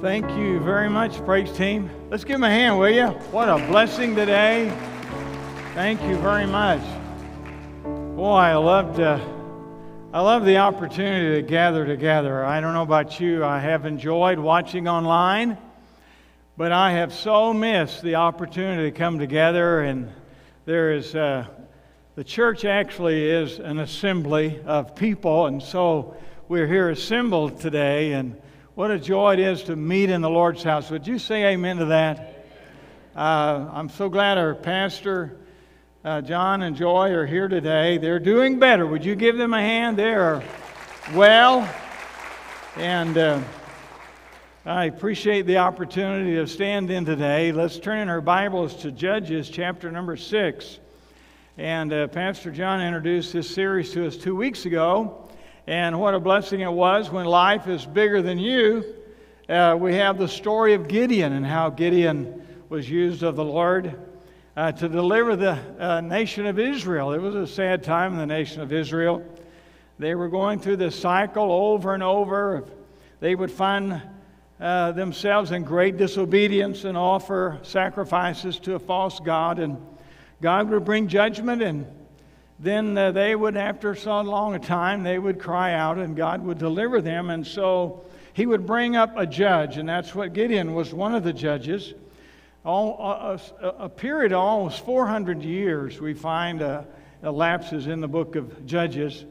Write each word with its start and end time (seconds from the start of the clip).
Thank 0.00 0.30
you 0.30 0.60
very 0.60 0.88
much, 0.88 1.22
praise 1.26 1.52
team. 1.52 1.90
Let's 2.08 2.24
give 2.24 2.36
them 2.36 2.44
a 2.44 2.48
hand, 2.48 2.78
will 2.78 2.88
you? 2.88 3.08
What 3.32 3.50
a 3.50 3.56
blessing 3.66 4.16
today. 4.16 4.74
Thank 5.74 6.00
you 6.04 6.16
very 6.16 6.46
much. 6.46 6.80
Boy, 8.16 8.36
I 8.36 8.54
loved, 8.54 8.98
uh, 8.98 9.20
I 10.14 10.22
love 10.22 10.46
the 10.46 10.56
opportunity 10.56 11.42
to 11.42 11.46
gather 11.46 11.84
together. 11.84 12.42
I 12.42 12.62
don't 12.62 12.72
know 12.72 12.80
about 12.80 13.20
you, 13.20 13.44
I 13.44 13.58
have 13.58 13.84
enjoyed 13.84 14.38
watching 14.38 14.88
online, 14.88 15.58
but 16.56 16.72
I 16.72 16.92
have 16.92 17.12
so 17.12 17.52
missed 17.52 18.00
the 18.00 18.14
opportunity 18.14 18.90
to 18.90 18.96
come 18.96 19.18
together. 19.18 19.82
And 19.82 20.10
there 20.64 20.94
is, 20.94 21.14
uh, 21.14 21.46
the 22.14 22.24
church 22.24 22.64
actually 22.64 23.30
is 23.30 23.58
an 23.58 23.78
assembly 23.80 24.62
of 24.64 24.96
people, 24.96 25.44
and 25.44 25.62
so 25.62 26.16
we're 26.48 26.66
here 26.66 26.88
assembled 26.88 27.60
today. 27.60 28.12
And 28.12 28.40
what 28.80 28.90
a 28.90 28.98
joy 28.98 29.34
it 29.34 29.40
is 29.40 29.64
to 29.64 29.76
meet 29.76 30.08
in 30.08 30.22
the 30.22 30.30
Lord's 30.30 30.62
house. 30.62 30.90
Would 30.90 31.06
you 31.06 31.18
say 31.18 31.52
amen 31.52 31.76
to 31.76 31.84
that? 31.84 32.46
Uh, 33.14 33.68
I'm 33.74 33.90
so 33.90 34.08
glad 34.08 34.38
our 34.38 34.54
pastor, 34.54 35.36
uh, 36.02 36.22
John 36.22 36.62
and 36.62 36.74
Joy, 36.74 37.10
are 37.10 37.26
here 37.26 37.46
today. 37.46 37.98
They're 37.98 38.18
doing 38.18 38.58
better. 38.58 38.86
Would 38.86 39.04
you 39.04 39.16
give 39.16 39.36
them 39.36 39.52
a 39.52 39.60
hand? 39.60 39.98
They 39.98 40.14
are 40.14 40.42
well. 41.12 41.68
And 42.76 43.18
uh, 43.18 43.42
I 44.64 44.86
appreciate 44.86 45.42
the 45.42 45.58
opportunity 45.58 46.36
to 46.36 46.46
stand 46.46 46.90
in 46.90 47.04
today. 47.04 47.52
Let's 47.52 47.78
turn 47.78 47.98
in 47.98 48.08
our 48.08 48.22
Bibles 48.22 48.76
to 48.76 48.90
Judges 48.90 49.50
chapter 49.50 49.90
number 49.90 50.16
six. 50.16 50.78
And 51.58 51.92
uh, 51.92 52.06
Pastor 52.06 52.50
John 52.50 52.80
introduced 52.80 53.34
this 53.34 53.54
series 53.54 53.92
to 53.92 54.06
us 54.06 54.16
two 54.16 54.34
weeks 54.34 54.64
ago. 54.64 55.29
And 55.70 56.00
what 56.00 56.16
a 56.16 56.18
blessing 56.18 56.62
it 56.62 56.72
was 56.72 57.10
when 57.10 57.26
life 57.26 57.68
is 57.68 57.86
bigger 57.86 58.22
than 58.22 58.40
you. 58.40 58.84
Uh, 59.48 59.76
we 59.78 59.94
have 59.94 60.18
the 60.18 60.26
story 60.26 60.74
of 60.74 60.88
Gideon 60.88 61.32
and 61.32 61.46
how 61.46 61.70
Gideon 61.70 62.44
was 62.68 62.90
used 62.90 63.22
of 63.22 63.36
the 63.36 63.44
Lord 63.44 63.94
uh, 64.56 64.72
to 64.72 64.88
deliver 64.88 65.36
the 65.36 65.56
uh, 65.78 66.00
nation 66.00 66.46
of 66.46 66.58
Israel. 66.58 67.12
It 67.12 67.20
was 67.20 67.36
a 67.36 67.46
sad 67.46 67.84
time 67.84 68.14
in 68.14 68.18
the 68.18 68.26
nation 68.26 68.62
of 68.62 68.72
Israel. 68.72 69.24
They 70.00 70.16
were 70.16 70.28
going 70.28 70.58
through 70.58 70.78
this 70.78 70.98
cycle 70.98 71.52
over 71.52 71.94
and 71.94 72.02
over. 72.02 72.64
They 73.20 73.36
would 73.36 73.52
find 73.52 74.02
uh, 74.58 74.90
themselves 74.90 75.52
in 75.52 75.62
great 75.62 75.96
disobedience 75.96 76.82
and 76.82 76.98
offer 76.98 77.60
sacrifices 77.62 78.58
to 78.58 78.74
a 78.74 78.80
false 78.80 79.20
God, 79.20 79.60
and 79.60 79.78
God 80.42 80.68
would 80.68 80.84
bring 80.84 81.06
judgment 81.06 81.62
and 81.62 81.86
then 82.62 82.96
uh, 82.98 83.10
they 83.10 83.34
would, 83.34 83.56
after 83.56 83.94
so 83.94 84.20
long 84.20 84.54
a 84.54 84.58
time, 84.58 85.02
they 85.02 85.18
would 85.18 85.40
cry 85.40 85.72
out 85.72 85.96
and 85.96 86.14
God 86.14 86.44
would 86.44 86.58
deliver 86.58 87.00
them. 87.00 87.30
And 87.30 87.46
so 87.46 88.04
he 88.34 88.44
would 88.44 88.66
bring 88.66 88.96
up 88.96 89.16
a 89.16 89.26
judge, 89.26 89.78
and 89.78 89.88
that's 89.88 90.14
what 90.14 90.34
Gideon 90.34 90.74
was 90.74 90.92
one 90.92 91.14
of 91.14 91.24
the 91.24 91.32
judges. 91.32 91.94
All, 92.62 92.98
a, 93.00 93.66
a, 93.66 93.88
period 93.88 94.32
of 94.32 94.40
almost 94.40 94.84
400 94.84 95.42
years 95.42 95.98
we 95.98 96.12
find 96.12 96.60
uh, 96.60 96.82
elapses 97.22 97.86
in 97.86 98.02
the 98.02 98.08
book 98.08 98.36
of 98.36 98.66
Judges. 98.66 99.24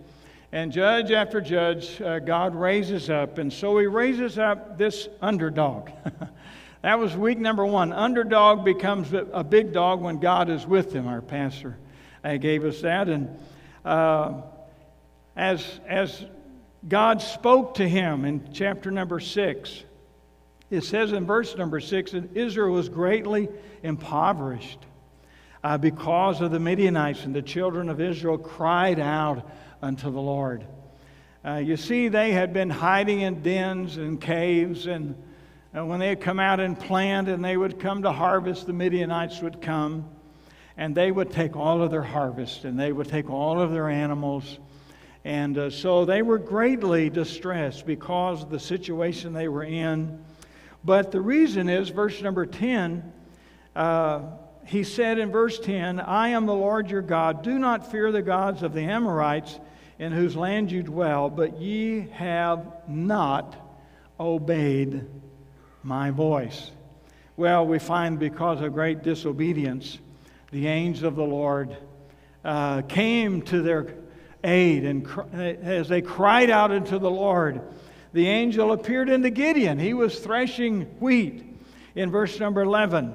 And 0.51 0.71
judge 0.71 1.11
after 1.11 1.39
judge, 1.39 2.01
uh, 2.01 2.17
God 2.17 2.55
raises 2.55 3.11
up. 3.11 3.37
And 3.37 3.53
so 3.53 3.77
he 3.77 3.85
raises 3.85 4.39
up 4.39 4.79
this 4.79 5.07
underdog. 5.21 5.91
that 6.81 6.97
was 6.97 7.15
week 7.15 7.37
number 7.37 7.67
one. 7.67 7.93
Underdog 7.93 8.65
becomes 8.65 9.13
a 9.13 9.43
big 9.43 9.71
dog 9.73 10.01
when 10.01 10.17
God 10.17 10.49
is 10.49 10.65
with 10.65 10.91
him, 10.91 11.07
our 11.07 11.21
pastor 11.21 11.77
uh, 12.23 12.37
gave 12.37 12.65
us 12.65 12.81
that. 12.81 13.07
And 13.09 13.37
uh, 13.85 14.41
as, 15.35 15.79
as 15.87 16.25
God 16.87 17.21
spoke 17.21 17.75
to 17.75 17.87
him 17.87 18.25
in 18.25 18.49
chapter 18.53 18.91
number 18.91 19.19
six, 19.19 19.83
it 20.69 20.83
says 20.83 21.11
in 21.13 21.25
verse 21.25 21.55
number 21.57 21.79
six 21.79 22.11
that 22.11 22.35
Israel 22.35 22.73
was 22.73 22.89
greatly 22.89 23.49
impoverished 23.83 24.79
uh, 25.63 25.77
because 25.77 26.41
of 26.41 26.51
the 26.51 26.59
Midianites, 26.59 27.25
and 27.25 27.35
the 27.35 27.41
children 27.41 27.89
of 27.89 27.99
Israel 27.99 28.37
cried 28.37 28.99
out 28.99 29.49
unto 29.81 30.11
the 30.11 30.21
Lord. 30.21 30.65
Uh, 31.43 31.55
you 31.55 31.75
see, 31.77 32.07
they 32.07 32.31
had 32.31 32.53
been 32.53 32.69
hiding 32.69 33.21
in 33.21 33.41
dens 33.41 33.97
and 33.97 34.21
caves, 34.21 34.87
and, 34.87 35.15
and 35.73 35.89
when 35.89 35.99
they 35.99 36.09
had 36.09 36.21
come 36.21 36.39
out 36.39 36.59
and 36.59 36.79
plant 36.79 37.27
and 37.27 37.43
they 37.43 37.57
would 37.57 37.79
come 37.79 38.03
to 38.03 38.11
harvest, 38.11 38.67
the 38.67 38.73
Midianites 38.73 39.41
would 39.41 39.61
come 39.61 40.09
and 40.79 40.95
they 40.95 41.11
would 41.11 41.29
take 41.29 41.57
all 41.57 41.83
of 41.83 41.91
their 41.91 42.01
harvest 42.01 42.63
and 42.63 42.79
they 42.79 42.93
would 42.93 43.09
take 43.09 43.29
all 43.29 43.59
of 43.59 43.71
their 43.71 43.89
animals. 43.89 44.59
And 45.25 45.57
uh, 45.57 45.69
so 45.71 46.05
they 46.05 46.21
were 46.21 46.37
greatly 46.37 47.09
distressed 47.09 47.85
because 47.85 48.43
of 48.43 48.49
the 48.49 48.61
situation 48.61 49.33
they 49.33 49.49
were 49.49 49.65
in. 49.65 50.23
But 50.85 51.11
the 51.11 51.19
reason 51.19 51.67
is, 51.67 51.89
verse 51.89 52.21
number 52.21 52.45
10, 52.45 53.11
uh, 53.75 54.21
he 54.67 54.85
said 54.85 55.19
in 55.19 55.31
verse 55.31 55.59
10, 55.59 55.99
I 55.99 56.29
am 56.29 56.45
the 56.45 56.53
Lord 56.53 56.89
your 56.89 57.01
God. 57.01 57.43
Do 57.43 57.59
not 57.59 57.91
fear 57.91 58.13
the 58.13 58.21
gods 58.21 58.63
of 58.63 58.73
the 58.73 58.83
Amorites 58.83 59.59
in 59.99 60.13
whose 60.13 60.37
land 60.37 60.71
you 60.71 60.81
dwell, 60.81 61.29
but 61.29 61.59
ye 61.59 62.07
have 62.13 62.65
not 62.87 63.53
obeyed 64.17 65.05
my 65.83 66.11
voice. 66.11 66.71
Well, 67.35 67.67
we 67.67 67.79
find 67.79 68.17
because 68.17 68.61
of 68.61 68.71
great 68.71 69.03
disobedience, 69.03 69.99
the 70.51 70.67
angels 70.67 71.03
of 71.03 71.15
the 71.15 71.23
Lord 71.23 71.75
uh, 72.43 72.81
came 72.83 73.41
to 73.43 73.61
their 73.61 73.95
aid, 74.43 74.85
and 74.85 75.05
cr- 75.05 75.21
as 75.33 75.87
they 75.87 76.01
cried 76.01 76.49
out 76.49 76.71
unto 76.71 76.97
the 76.97 77.11
Lord, 77.11 77.61
the 78.13 78.27
angel 78.27 78.71
appeared 78.71 79.09
unto 79.09 79.29
Gideon. 79.29 79.77
He 79.77 79.93
was 79.93 80.19
threshing 80.19 80.83
wheat 80.99 81.45
in 81.95 82.09
verse 82.09 82.39
number 82.39 82.61
11, 82.61 83.13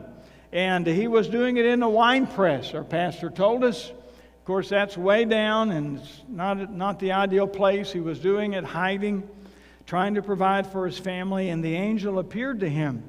and 0.53 0.87
he 0.87 1.09
was 1.09 1.29
doing 1.29 1.57
it 1.57 1.67
in 1.67 1.83
a 1.83 1.89
wine 1.89 2.27
press, 2.27 2.75
our 2.75 2.85
pastor 2.85 3.31
told 3.31 3.65
us. 3.65 3.91
Of 3.91 4.47
course, 4.47 4.69
that's 4.69 4.99
way 4.99 5.25
down 5.25 5.71
and 5.71 5.99
it's 5.99 6.23
not, 6.29 6.71
not 6.71 7.01
the 7.01 7.13
ideal 7.13 7.47
place. 7.47 7.91
He 7.91 8.01
was 8.01 8.19
doing 8.19 8.53
it 8.53 8.63
hiding, 8.63 9.27
trying 9.87 10.17
to 10.17 10.23
provide 10.23 10.67
for 10.67 10.85
his 10.85 10.99
family, 10.99 11.49
and 11.49 11.65
the 11.65 11.75
angel 11.75 12.19
appeared 12.19 12.61
to 12.61 12.69
him 12.69 13.03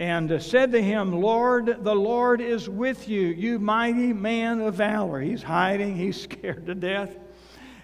and 0.00 0.42
said 0.42 0.72
to 0.72 0.80
him, 0.80 1.12
Lord, 1.12 1.84
the 1.84 1.94
Lord 1.94 2.40
is 2.40 2.70
with 2.70 3.06
you, 3.06 3.20
you 3.20 3.58
mighty 3.58 4.14
man 4.14 4.62
of 4.62 4.76
valor. 4.76 5.20
He's 5.20 5.42
hiding, 5.42 5.94
he's 5.94 6.18
scared 6.22 6.64
to 6.66 6.74
death. 6.74 7.14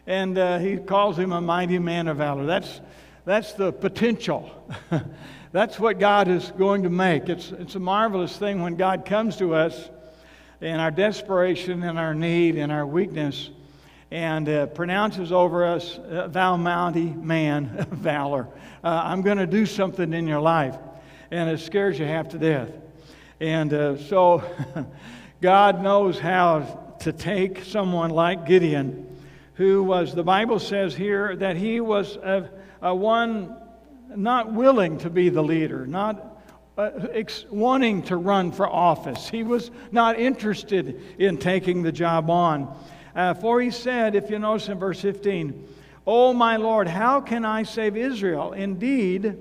And 0.07 0.39
uh, 0.39 0.59
he 0.59 0.79
calls 0.79 1.19
him 1.19 1.33
a 1.33 1.43
mighty 1.43 1.79
man 1.79 2.09
of 2.09 2.17
valor. 2.17 2.47
That's, 2.47 2.81
that's 3.27 3.53
the 3.53 3.71
potential. 3.71 4.51
that's 5.53 5.79
what 5.79 5.99
God 5.99 6.29
is 6.29 6.53
going 6.53 6.85
to 6.85 6.91
make. 6.91 7.29
It's, 7.29 7.53
it's 7.53 7.75
a 7.75 7.81
marvelous 7.81 8.35
thing 8.39 8.63
when 8.63 8.77
God 8.77 9.05
comes 9.05 9.37
to 9.37 9.55
us 9.55 9.91
in 10.63 10.81
our 10.81 10.91
desperation 10.91 11.83
and 11.83 11.99
our 11.99 12.15
need 12.15 12.57
and 12.57 12.73
our 12.73 12.87
weakness 12.87 13.51
and 14.11 14.49
uh, 14.49 14.67
pronounces 14.69 15.33
over 15.33 15.67
us, 15.67 16.01
Thou 16.29 16.57
mighty 16.57 17.11
man 17.11 17.77
of 17.77 17.89
valor. 17.89 18.49
Uh, 18.83 19.03
I'm 19.05 19.21
going 19.21 19.37
to 19.37 19.47
do 19.47 19.67
something 19.67 20.15
in 20.15 20.27
your 20.27 20.41
life 20.41 20.79
and 21.31 21.51
it 21.51 21.61
scares 21.61 21.99
you 21.99 22.05
half 22.05 22.29
to 22.31 22.39
death. 22.39 22.71
And 23.41 23.73
uh, 23.73 23.97
so 23.99 24.43
God 25.41 25.83
knows 25.83 26.19
how 26.19 26.97
to 27.01 27.13
take 27.13 27.65
someone 27.65 28.11
like 28.11 28.47
Gideon, 28.47 29.07
who 29.55 29.83
was, 29.83 30.15
the 30.15 30.23
Bible 30.23 30.59
says 30.59 30.95
here, 30.95 31.37
that 31.37 31.57
he 31.57 31.81
was 31.81 32.17
a, 32.17 32.51
a 32.81 32.95
one 32.95 33.57
not 34.15 34.53
willing 34.53 34.99
to 34.99 35.11
be 35.11 35.29
the 35.29 35.43
leader, 35.43 35.87
not 35.87 36.41
uh, 36.79 36.91
ex- 37.13 37.45
wanting 37.51 38.03
to 38.03 38.17
run 38.17 38.53
for 38.53 38.69
office. 38.69 39.29
He 39.29 39.43
was 39.43 39.71
not 39.91 40.19
interested 40.19 41.01
in 41.19 41.39
taking 41.39 41.83
the 41.83 41.93
job 41.93 42.31
on. 42.31 42.77
Uh, 43.15 43.35
for 43.35 43.61
he 43.61 43.71
said, 43.71 44.15
if 44.15 44.31
you 44.31 44.39
notice 44.39 44.69
in 44.69 44.79
verse 44.79 45.01
15, 45.01 45.69
Oh, 46.07 46.33
my 46.33 46.57
Lord, 46.57 46.87
how 46.87 47.21
can 47.21 47.45
I 47.45 47.65
save 47.65 47.97
Israel? 47.97 48.53
Indeed, 48.53 49.37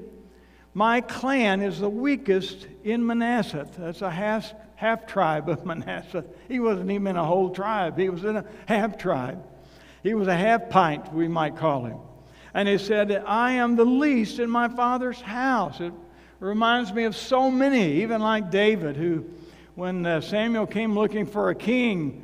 my 0.75 0.99
clan 0.99 1.61
is 1.61 1.79
the 1.79 1.89
weakest 1.89 2.67
in 2.83 3.05
Manasseh. 3.05 3.65
That's 3.79 4.01
a 4.01 4.11
half, 4.11 4.53
half 4.75 5.07
tribe 5.07 5.47
of 5.47 5.65
Manasseh. 5.65 6.25
He 6.49 6.59
wasn't 6.59 6.91
even 6.91 7.15
a 7.15 7.23
whole 7.23 7.49
tribe, 7.49 7.97
he 7.97 8.09
was 8.09 8.23
in 8.23 8.35
a 8.35 8.45
half 8.67 8.97
tribe. 8.97 9.41
He 10.03 10.13
was 10.13 10.27
a 10.27 10.35
half 10.35 10.69
pint, 10.69 11.11
we 11.13 11.27
might 11.27 11.55
call 11.55 11.85
him. 11.85 11.97
And 12.53 12.67
he 12.67 12.77
said, 12.77 13.11
I 13.25 13.53
am 13.53 13.75
the 13.75 13.85
least 13.85 14.37
in 14.37 14.49
my 14.49 14.67
father's 14.67 15.19
house. 15.19 15.79
It 15.79 15.93
reminds 16.39 16.93
me 16.93 17.05
of 17.05 17.15
so 17.15 17.49
many, 17.49 18.01
even 18.03 18.21
like 18.21 18.51
David, 18.51 18.97
who, 18.97 19.25
when 19.75 20.05
uh, 20.05 20.21
Samuel 20.21 20.67
came 20.67 20.93
looking 20.93 21.25
for 21.25 21.49
a 21.49 21.55
king, 21.55 22.23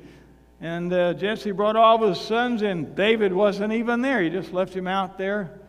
and 0.59 0.94
uh, 0.94 1.13
Jesse 1.13 1.51
brought 1.51 1.75
all 1.75 2.03
of 2.03 2.09
his 2.09 2.19
sons 2.19 2.62
in, 2.62 2.94
David 2.95 3.33
wasn't 3.33 3.74
even 3.74 4.01
there. 4.01 4.21
He 4.21 4.30
just 4.30 4.53
left 4.53 4.74
him 4.74 4.88
out 4.88 5.18
there 5.18 5.61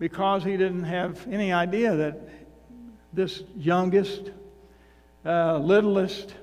because 0.00 0.42
he 0.42 0.56
didn't 0.56 0.84
have 0.84 1.24
any 1.30 1.52
idea 1.52 1.94
that 1.94 2.18
this 3.12 3.44
youngest, 3.54 4.30
uh, 5.24 5.58
littlest 5.58 6.34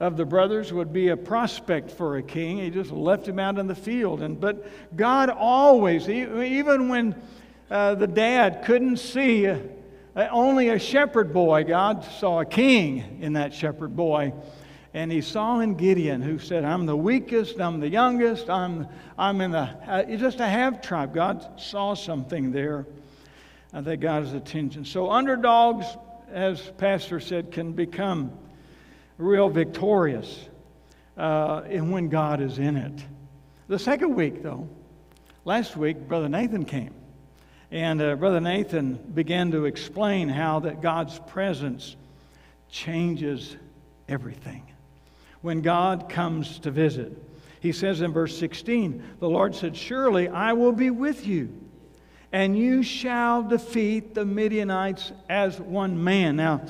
of 0.00 0.16
the 0.16 0.24
brothers 0.24 0.72
would 0.72 0.92
be 0.92 1.08
a 1.08 1.16
prospect 1.16 1.90
for 1.90 2.16
a 2.16 2.22
king. 2.22 2.58
He 2.58 2.68
just 2.68 2.90
left 2.90 3.28
him 3.28 3.38
out 3.38 3.58
in 3.58 3.68
the 3.68 3.74
field. 3.74 4.22
And, 4.22 4.40
but 4.40 4.66
God 4.96 5.30
always, 5.30 6.08
even 6.08 6.88
when 6.88 7.14
uh, 7.70 7.94
the 7.94 8.08
dad 8.08 8.64
couldn't 8.64 8.96
see 8.96 9.46
uh, 9.46 9.58
only 10.32 10.70
a 10.70 10.78
shepherd 10.78 11.32
boy. 11.32 11.62
God 11.62 12.04
saw 12.04 12.40
a 12.40 12.44
king 12.44 13.18
in 13.20 13.34
that 13.34 13.54
shepherd 13.54 13.94
boy. 13.94 14.32
And 14.92 15.12
he 15.12 15.20
saw 15.20 15.60
in 15.60 15.74
Gideon, 15.74 16.20
who 16.20 16.38
said, 16.38 16.64
I'm 16.64 16.84
the 16.84 16.96
weakest, 16.96 17.60
I'm 17.60 17.78
the 17.78 17.88
youngest, 17.88 18.50
I'm, 18.50 18.88
I'm 19.16 19.40
in 19.40 19.52
the, 19.52 19.68
uh, 19.86 20.02
just 20.16 20.40
a 20.40 20.46
half 20.46 20.82
tribe. 20.82 21.14
God 21.14 21.60
saw 21.60 21.94
something 21.94 22.50
there 22.50 22.86
that 23.72 23.98
got 23.98 24.22
his 24.22 24.32
attention. 24.32 24.84
So, 24.84 25.10
underdogs, 25.10 25.86
as 26.32 26.60
Pastor 26.78 27.20
said, 27.20 27.52
can 27.52 27.72
become 27.72 28.32
real 29.16 29.48
victorious 29.48 30.48
uh, 31.16 31.62
when 31.62 32.08
God 32.08 32.40
is 32.40 32.58
in 32.58 32.76
it. 32.76 33.04
The 33.68 33.78
second 33.78 34.16
week, 34.16 34.42
though, 34.42 34.68
last 35.44 35.76
week, 35.76 36.08
Brother 36.08 36.28
Nathan 36.28 36.64
came. 36.64 36.94
And 37.70 38.02
uh, 38.02 38.16
Brother 38.16 38.40
Nathan 38.40 38.94
began 38.94 39.52
to 39.52 39.66
explain 39.66 40.28
how 40.28 40.60
that 40.60 40.82
God's 40.82 41.20
presence 41.20 41.94
changes 42.68 43.56
everything. 44.08 44.64
When 45.42 45.62
God 45.62 46.08
comes 46.08 46.58
to 46.60 46.70
visit, 46.70 47.16
he 47.60 47.72
says 47.72 48.00
in 48.00 48.12
verse 48.12 48.38
16, 48.38 49.02
the 49.20 49.28
Lord 49.28 49.54
said, 49.54 49.76
Surely 49.76 50.28
I 50.28 50.52
will 50.52 50.72
be 50.72 50.90
with 50.90 51.26
you, 51.26 51.52
and 52.32 52.58
you 52.58 52.82
shall 52.82 53.42
defeat 53.42 54.14
the 54.14 54.24
Midianites 54.24 55.12
as 55.28 55.60
one 55.60 56.02
man. 56.02 56.36
Now, 56.36 56.62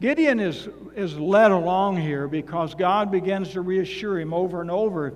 Gideon 0.00 0.40
is, 0.40 0.68
is 0.94 1.18
led 1.18 1.50
along 1.50 1.96
here 1.96 2.28
because 2.28 2.74
God 2.74 3.10
begins 3.10 3.52
to 3.52 3.60
reassure 3.60 4.18
him 4.18 4.34
over 4.34 4.60
and 4.60 4.70
over. 4.70 5.14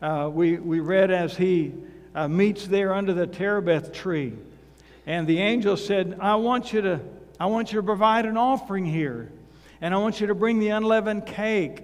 Uh, 0.00 0.30
we, 0.32 0.56
we 0.56 0.80
read 0.80 1.10
as 1.10 1.36
he 1.36 1.74
uh, 2.14 2.28
meets 2.28 2.66
there 2.66 2.94
under 2.94 3.12
the 3.12 3.26
terebinth 3.26 3.92
tree. 3.92 4.34
And 5.06 5.26
the 5.26 5.38
angel 5.40 5.76
said, 5.76 6.16
I 6.20 6.36
want 6.36 6.72
you 6.72 6.80
to, 6.82 7.00
I 7.38 7.46
want 7.46 7.72
you 7.72 7.80
to 7.80 7.82
provide 7.82 8.26
an 8.26 8.36
offering 8.36 8.84
here. 8.84 9.32
And 9.80 9.94
I 9.94 9.96
want 9.98 10.20
you 10.20 10.26
to 10.28 10.34
bring 10.34 10.58
the 10.58 10.68
unleavened 10.68 11.26
cake. 11.26 11.82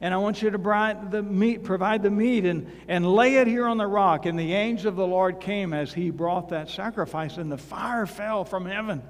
And 0.00 0.12
I 0.12 0.16
want 0.16 0.42
you 0.42 0.50
to 0.50 0.58
provide 0.58 1.10
the 1.10 1.22
meat, 1.22 1.62
provide 1.62 2.02
the 2.02 2.10
meat 2.10 2.44
and, 2.44 2.70
and 2.88 3.06
lay 3.06 3.36
it 3.36 3.46
here 3.46 3.66
on 3.66 3.78
the 3.78 3.86
rock. 3.86 4.26
And 4.26 4.38
the 4.38 4.52
angel 4.54 4.88
of 4.88 4.96
the 4.96 5.06
Lord 5.06 5.40
came 5.40 5.72
as 5.72 5.92
he 5.92 6.10
brought 6.10 6.48
that 6.50 6.68
sacrifice, 6.68 7.36
and 7.36 7.50
the 7.50 7.58
fire 7.58 8.06
fell 8.06 8.44
from 8.44 8.66
heaven. 8.66 9.02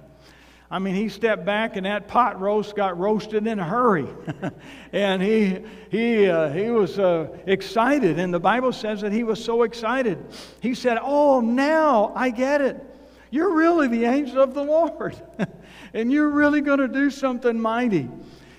I 0.70 0.78
mean, 0.78 0.94
he 0.94 1.08
stepped 1.08 1.44
back 1.44 1.76
and 1.76 1.86
that 1.86 2.08
pot 2.08 2.40
roast 2.40 2.74
got 2.74 2.98
roasted 2.98 3.46
in 3.46 3.58
a 3.60 3.64
hurry. 3.64 4.08
and 4.92 5.22
he, 5.22 5.60
he, 5.90 6.26
uh, 6.28 6.50
he 6.50 6.70
was 6.70 6.98
uh, 6.98 7.28
excited. 7.46 8.18
And 8.18 8.32
the 8.32 8.40
Bible 8.40 8.72
says 8.72 9.02
that 9.02 9.12
he 9.12 9.22
was 9.24 9.42
so 9.42 9.62
excited. 9.62 10.18
He 10.60 10.74
said, 10.74 10.98
Oh, 11.00 11.40
now 11.40 12.12
I 12.16 12.30
get 12.30 12.60
it. 12.60 12.82
You're 13.30 13.54
really 13.54 13.88
the 13.88 14.04
angel 14.04 14.42
of 14.42 14.54
the 14.54 14.64
Lord. 14.64 15.16
and 15.94 16.10
you're 16.10 16.30
really 16.30 16.60
going 16.60 16.80
to 16.80 16.88
do 16.88 17.10
something 17.10 17.60
mighty. 17.60 18.08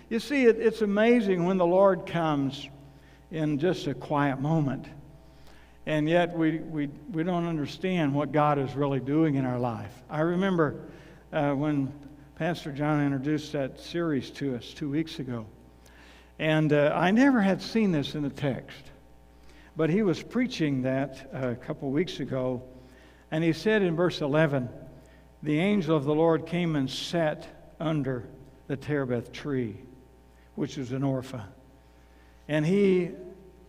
You 0.10 0.20
see, 0.20 0.46
it, 0.46 0.58
it's 0.60 0.82
amazing 0.82 1.46
when 1.46 1.58
the 1.58 1.66
Lord 1.66 2.06
comes 2.06 2.70
in 3.32 3.58
just 3.58 3.88
a 3.88 3.94
quiet 3.94 4.40
moment. 4.40 4.86
And 5.88 6.08
yet 6.10 6.36
we, 6.36 6.60
we, 6.60 6.90
we 7.12 7.24
don't 7.24 7.48
understand 7.48 8.14
what 8.14 8.32
God 8.32 8.60
is 8.60 8.76
really 8.76 9.00
doing 9.00 9.36
in 9.36 9.46
our 9.46 9.60
life. 9.60 9.92
I 10.10 10.22
remember 10.22 10.82
uh, 11.32 11.54
when 11.54 11.92
Pastor 12.36 12.72
John 12.72 13.04
introduced 13.04 13.52
that 13.54 13.80
series 13.80 14.30
to 14.32 14.56
us 14.56 14.74
two 14.74 14.90
weeks 14.90 15.20
ago. 15.20 15.46
And 16.38 16.74
uh, 16.74 16.92
I 16.96 17.12
never 17.12 17.42
had 17.42 17.62
seen 17.62 17.92
this 17.92 18.14
in 18.14 18.24
the 18.24 18.30
text. 18.30 18.84
But 19.76 19.90
he 19.90 20.04
was 20.04 20.22
preaching 20.22 20.84
that 20.84 21.30
uh, 21.34 21.50
a 21.50 21.56
couple 21.56 21.90
weeks 21.92 22.20
ago. 22.20 22.64
And 23.32 23.44
he 23.44 23.54
said 23.54 23.82
in 23.82 23.96
verse 23.96 24.22
11, 24.22 24.70
The 25.44 25.60
angel 25.60 25.96
of 25.96 26.06
the 26.06 26.16
Lord 26.16 26.46
came 26.46 26.76
and 26.76 26.90
sat 26.90 27.74
under 27.80 28.28
the 28.68 28.78
terebinth 28.78 29.32
tree, 29.32 29.78
which 30.56 30.78
is 30.78 30.92
an 30.92 31.02
Ophrah. 31.02 31.46
And 32.48 32.66
he, 32.66 33.12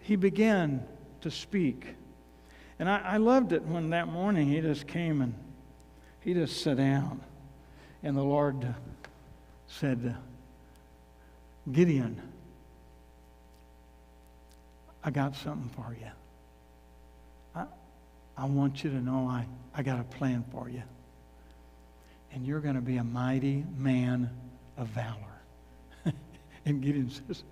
he 0.00 0.16
began 0.16 0.86
to 1.22 1.30
speak. 1.30 1.94
And 2.78 2.88
I, 2.88 2.98
I 2.98 3.16
loved 3.16 3.52
it 3.52 3.62
when 3.62 3.90
that 3.90 4.08
morning 4.08 4.48
he 4.48 4.60
just 4.60 4.86
came 4.86 5.22
and 5.22 5.34
he 6.20 6.34
just 6.34 6.62
sat 6.62 6.76
down. 6.76 7.20
And 8.02 8.16
the 8.16 8.22
Lord 8.22 8.74
said, 9.66 10.16
Gideon, 11.70 12.20
I 15.02 15.10
got 15.10 15.36
something 15.36 15.70
for 15.70 15.96
you. 15.98 16.10
I, 17.54 17.64
I 18.36 18.44
want 18.46 18.84
you 18.84 18.90
to 18.90 19.00
know 19.00 19.26
I, 19.28 19.46
I 19.74 19.82
got 19.82 20.00
a 20.00 20.04
plan 20.04 20.44
for 20.52 20.68
you. 20.68 20.82
And 22.32 22.46
you're 22.46 22.60
going 22.60 22.74
to 22.74 22.80
be 22.80 22.98
a 22.98 23.04
mighty 23.04 23.64
man 23.76 24.30
of 24.76 24.88
valor. 24.88 25.35
And 26.66 26.82
Gideon 26.82 27.10
says, 27.10 27.44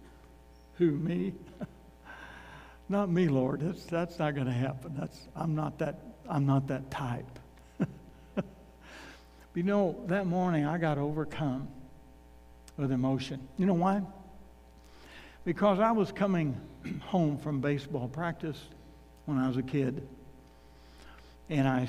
Who, 0.76 0.90
me? 0.90 1.32
not 2.88 3.08
me, 3.08 3.28
Lord. 3.28 3.60
That's, 3.60 3.84
that's 3.84 4.18
not 4.18 4.34
going 4.34 4.48
to 4.48 4.52
happen. 4.52 4.94
That's, 4.98 5.18
I'm, 5.34 5.54
not 5.54 5.78
that, 5.78 6.00
I'm 6.28 6.44
not 6.44 6.66
that 6.68 6.90
type. 6.90 7.38
But 8.34 8.44
you 9.60 9.62
know, 9.62 9.96
that 10.08 10.26
morning 10.26 10.66
I 10.66 10.78
got 10.78 10.98
overcome 10.98 11.68
with 12.76 12.90
emotion. 12.90 13.46
You 13.56 13.66
know 13.66 13.74
why? 13.74 14.02
Because 15.44 15.78
I 15.78 15.92
was 15.92 16.10
coming 16.10 16.60
home 17.02 17.38
from 17.38 17.60
baseball 17.60 18.08
practice 18.08 18.60
when 19.26 19.38
I 19.38 19.46
was 19.46 19.56
a 19.56 19.62
kid. 19.62 20.08
And 21.48 21.68
I, 21.68 21.88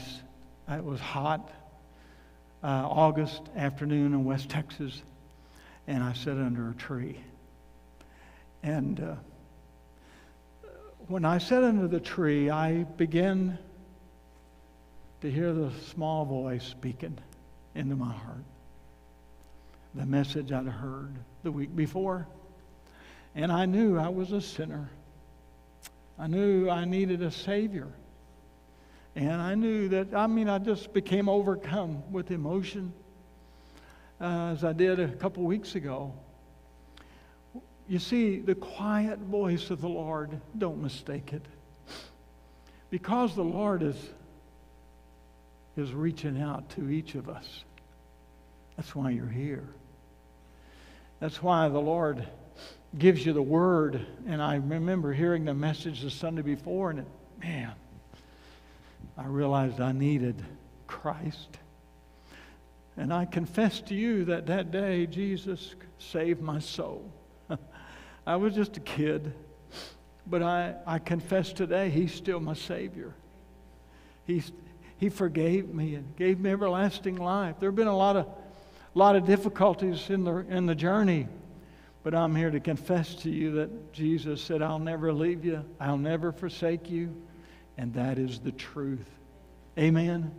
it 0.75 0.83
was 0.83 0.99
hot, 0.99 1.49
uh, 2.63 2.67
August 2.67 3.41
afternoon 3.55 4.13
in 4.13 4.25
West 4.25 4.49
Texas. 4.49 5.01
And 5.87 6.03
I 6.03 6.13
sat 6.13 6.37
under 6.37 6.69
a 6.69 6.73
tree. 6.73 7.19
And 8.63 8.99
uh, 8.99 9.15
when 11.07 11.25
I 11.25 11.37
sat 11.37 11.63
under 11.63 11.87
the 11.87 11.99
tree, 11.99 12.49
I 12.49 12.83
began 12.83 13.59
to 15.21 15.31
hear 15.31 15.53
the 15.53 15.71
small 15.91 16.25
voice 16.25 16.63
speaking 16.63 17.17
into 17.75 17.95
my 17.95 18.11
heart. 18.11 18.43
The 19.93 20.05
message 20.05 20.51
I'd 20.51 20.65
heard 20.65 21.13
the 21.43 21.51
week 21.51 21.75
before. 21.75 22.27
And 23.35 23.51
I 23.51 23.65
knew 23.65 23.97
I 23.97 24.09
was 24.09 24.31
a 24.31 24.41
sinner. 24.41 24.89
I 26.17 26.27
knew 26.27 26.69
I 26.69 26.85
needed 26.85 27.21
a 27.21 27.31
Savior. 27.31 27.87
And 29.15 29.41
I 29.41 29.55
knew 29.55 29.87
that, 29.89 30.13
I 30.13 30.27
mean, 30.27 30.49
I 30.49 30.57
just 30.57 30.91
became 30.93 31.29
overcome 31.29 32.03
with 32.11 32.31
emotion 32.31 32.93
uh, 34.19 34.51
as 34.53 34.63
I 34.63 34.73
did 34.73 34.99
a 34.99 35.07
couple 35.09 35.43
weeks 35.43 35.75
ago. 35.75 36.13
You 37.87 37.99
see, 37.99 38.39
the 38.39 38.55
quiet 38.55 39.19
voice 39.19 39.69
of 39.69 39.81
the 39.81 39.89
Lord, 39.89 40.39
don't 40.57 40.81
mistake 40.81 41.33
it. 41.33 41.45
Because 42.89 43.35
the 43.35 43.43
Lord 43.43 43.83
is 43.83 43.97
is 45.77 45.93
reaching 45.93 46.41
out 46.41 46.69
to 46.69 46.89
each 46.89 47.15
of 47.15 47.29
us. 47.29 47.63
That's 48.77 48.95
why 48.95 49.11
you're 49.11 49.27
here. 49.27 49.67
That's 51.19 51.41
why 51.41 51.67
the 51.69 51.79
Lord 51.79 52.27
gives 52.97 53.25
you 53.25 53.33
the 53.33 53.41
word. 53.41 54.05
And 54.27 54.41
I 54.41 54.55
remember 54.55 55.13
hearing 55.13 55.45
the 55.45 55.53
message 55.53 56.01
the 56.01 56.09
Sunday 56.09 56.41
before, 56.41 56.91
and 56.91 56.99
it, 56.99 57.07
man, 57.41 57.73
I 59.17 59.25
realized 59.25 59.81
I 59.81 59.91
needed 59.91 60.41
Christ. 60.87 61.57
And 62.97 63.13
I 63.13 63.25
confess 63.25 63.81
to 63.81 63.95
you 63.95 64.25
that 64.25 64.45
that 64.47 64.71
day 64.71 65.05
Jesus 65.05 65.75
saved 65.99 66.41
my 66.41 66.59
soul. 66.59 67.11
I 68.27 68.37
was 68.37 68.55
just 68.55 68.77
a 68.77 68.79
kid, 68.79 69.33
but 70.25 70.41
I, 70.41 70.75
I 70.87 70.99
confess 70.99 71.51
today 71.51 71.89
He's 71.89 72.13
still 72.13 72.39
my 72.39 72.53
Savior. 72.53 73.13
He's, 74.25 74.51
he 74.97 75.09
forgave 75.09 75.73
me 75.73 75.95
and 75.95 76.15
gave 76.15 76.39
me 76.39 76.51
everlasting 76.51 77.17
life. 77.17 77.57
There 77.59 77.69
have 77.69 77.75
been 77.75 77.87
a 77.87 77.95
lot 77.95 78.15
of, 78.15 78.27
lot 78.93 79.15
of 79.15 79.25
difficulties 79.25 80.09
in 80.09 80.23
the, 80.23 80.37
in 80.49 80.65
the 80.65 80.73
journey, 80.75 81.27
but 82.01 82.15
I'm 82.15 82.33
here 82.33 82.49
to 82.49 82.59
confess 82.59 83.13
to 83.15 83.29
you 83.29 83.51
that 83.53 83.93
Jesus 83.93 84.41
said, 84.41 84.61
I'll 84.61 84.79
never 84.79 85.13
leave 85.13 85.43
you, 85.43 85.63
I'll 85.79 85.97
never 85.97 86.31
forsake 86.31 86.89
you, 86.89 87.15
and 87.77 87.93
that 87.93 88.17
is 88.17 88.39
the 88.39 88.53
truth. 88.53 89.05
Amen. 89.77 90.31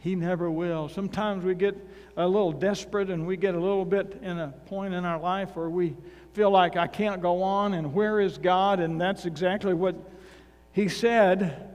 He 0.00 0.14
never 0.14 0.50
will. 0.50 0.88
Sometimes 0.88 1.44
we 1.44 1.54
get 1.54 1.76
a 2.16 2.26
little 2.26 2.52
desperate 2.52 3.10
and 3.10 3.26
we 3.26 3.36
get 3.36 3.54
a 3.54 3.60
little 3.60 3.84
bit 3.84 4.18
in 4.22 4.38
a 4.38 4.48
point 4.66 4.94
in 4.94 5.04
our 5.04 5.20
life 5.20 5.54
where 5.54 5.70
we 5.70 5.96
feel 6.32 6.50
like 6.50 6.76
I 6.76 6.86
can't 6.86 7.20
go 7.22 7.42
on 7.42 7.74
and 7.74 7.94
where 7.94 8.20
is 8.20 8.38
God? 8.38 8.80
And 8.80 9.00
that's 9.00 9.26
exactly 9.26 9.74
what 9.74 9.94
he 10.72 10.88
said 10.88 11.70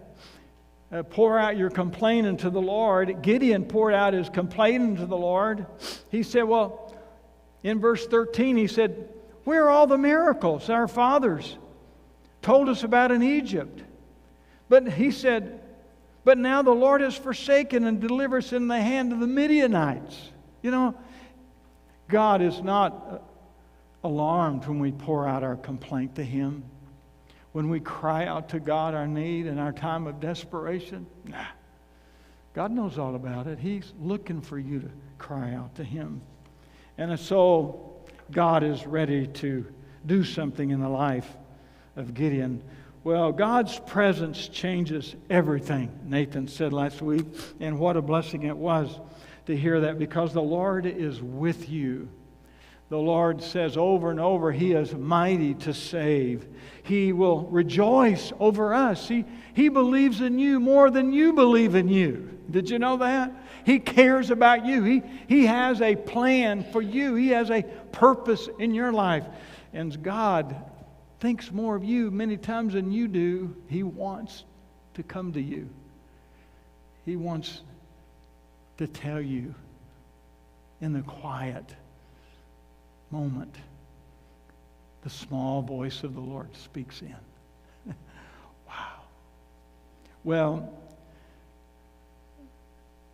uh, 0.91 1.03
pour 1.03 1.37
out 1.37 1.57
your 1.57 1.69
complaining 1.69 2.37
to 2.37 2.49
the 2.49 2.61
Lord. 2.61 3.21
Gideon 3.21 3.65
poured 3.65 3.93
out 3.93 4.13
his 4.13 4.29
complaining 4.29 4.95
to 4.97 5.05
the 5.05 5.17
Lord. 5.17 5.65
He 6.09 6.23
said, 6.23 6.43
Well, 6.43 6.95
in 7.63 7.79
verse 7.79 8.05
13, 8.07 8.55
he 8.55 8.67
said, 8.67 9.09
Where 9.43 9.65
are 9.65 9.69
all 9.69 9.87
the 9.87 9.97
miracles 9.97 10.69
our 10.69 10.87
fathers 10.87 11.57
told 12.41 12.69
us 12.69 12.83
about 12.83 13.11
in 13.11 13.23
Egypt? 13.23 13.81
But 14.69 14.93
he 14.93 15.11
said, 15.11 15.61
But 16.25 16.39
now 16.39 16.63
the 16.63 16.71
Lord 16.71 17.01
has 17.01 17.15
forsaken 17.15 17.85
and 17.85 18.01
delivered 18.01 18.43
us 18.43 18.51
in 18.51 18.67
the 18.67 18.81
hand 18.81 19.13
of 19.13 19.19
the 19.19 19.27
Midianites. 19.27 20.31
You 20.63 20.71
know, 20.71 20.95
God 22.09 22.41
is 22.41 22.61
not 22.61 23.07
uh, 24.03 24.07
alarmed 24.07 24.65
when 24.65 24.79
we 24.79 24.91
pour 24.91 25.27
out 25.27 25.43
our 25.43 25.55
complaint 25.55 26.15
to 26.15 26.23
Him, 26.23 26.63
when 27.51 27.69
we 27.69 27.79
cry 27.79 28.25
out 28.25 28.49
to 28.49 28.59
God 28.59 28.95
our 28.95 29.07
need 29.07 29.45
in 29.45 29.59
our 29.59 29.71
time 29.71 30.07
of 30.07 30.19
desperation. 30.19 31.05
Nah. 31.25 31.45
God 32.55 32.71
knows 32.71 32.97
all 32.97 33.15
about 33.15 33.45
it. 33.45 33.59
He's 33.59 33.93
looking 33.99 34.41
for 34.41 34.57
you 34.57 34.79
to 34.79 34.89
cry 35.19 35.53
out 35.53 35.75
to 35.75 35.83
Him. 35.83 36.21
And 36.97 37.19
so 37.19 37.93
God 38.31 38.63
is 38.63 38.87
ready 38.87 39.27
to 39.27 39.65
do 40.07 40.23
something 40.23 40.71
in 40.71 40.79
the 40.79 40.89
life 40.89 41.37
of 41.95 42.15
Gideon. 42.15 42.63
Well, 43.05 43.31
God's 43.31 43.77
presence 43.77 44.47
changes 44.47 45.15
everything, 45.29 45.91
Nathan 46.05 46.47
said 46.47 46.73
last 46.73 47.03
week, 47.03 47.27
and 47.59 47.77
what 47.77 47.97
a 47.97 48.01
blessing 48.01 48.41
it 48.47 48.57
was 48.57 48.99
to 49.45 49.55
hear 49.55 49.81
that 49.81 49.99
because 49.99 50.33
the 50.33 50.41
Lord 50.41 50.87
is 50.87 51.21
with 51.21 51.69
you. 51.69 52.09
The 52.89 52.97
Lord 52.97 53.43
says 53.43 53.77
over 53.77 54.09
and 54.09 54.19
over, 54.19 54.51
He 54.51 54.71
is 54.71 54.95
mighty 54.95 55.53
to 55.53 55.71
save. 55.71 56.47
He 56.81 57.13
will 57.13 57.41
rejoice 57.41 58.33
over 58.39 58.73
us. 58.73 59.07
He, 59.07 59.23
he 59.53 59.69
believes 59.69 60.21
in 60.21 60.39
you 60.39 60.59
more 60.59 60.89
than 60.89 61.13
you 61.13 61.33
believe 61.33 61.75
in 61.75 61.87
you. 61.87 62.35
Did 62.49 62.71
you 62.71 62.79
know 62.79 62.97
that? 62.97 63.31
He 63.67 63.77
cares 63.77 64.31
about 64.31 64.65
you. 64.65 64.81
He, 64.81 65.03
he 65.27 65.45
has 65.45 65.79
a 65.79 65.95
plan 65.95 66.65
for 66.71 66.81
you, 66.81 67.13
He 67.13 67.27
has 67.29 67.51
a 67.51 67.61
purpose 67.91 68.49
in 68.57 68.73
your 68.73 68.91
life. 68.91 69.25
And 69.73 70.01
God 70.01 70.55
thinks 71.19 71.51
more 71.51 71.75
of 71.75 71.83
you 71.83 72.11
many 72.11 72.37
times 72.37 72.73
than 72.73 72.91
you 72.91 73.07
do. 73.07 73.55
He 73.67 73.83
wants 73.83 74.43
to 74.95 75.03
come 75.03 75.33
to 75.33 75.41
you, 75.41 75.69
He 77.05 77.15
wants 77.15 77.61
to 78.77 78.87
tell 78.87 79.21
you 79.21 79.53
in 80.81 80.93
the 80.93 81.01
quiet 81.01 81.75
moment 83.11 83.55
the 85.03 85.09
small 85.09 85.61
voice 85.61 86.03
of 86.03 86.15
the 86.15 86.19
Lord 86.19 86.49
speaks 86.55 87.01
in. 87.01 87.15
wow. 88.67 89.01
Well, 90.23 90.73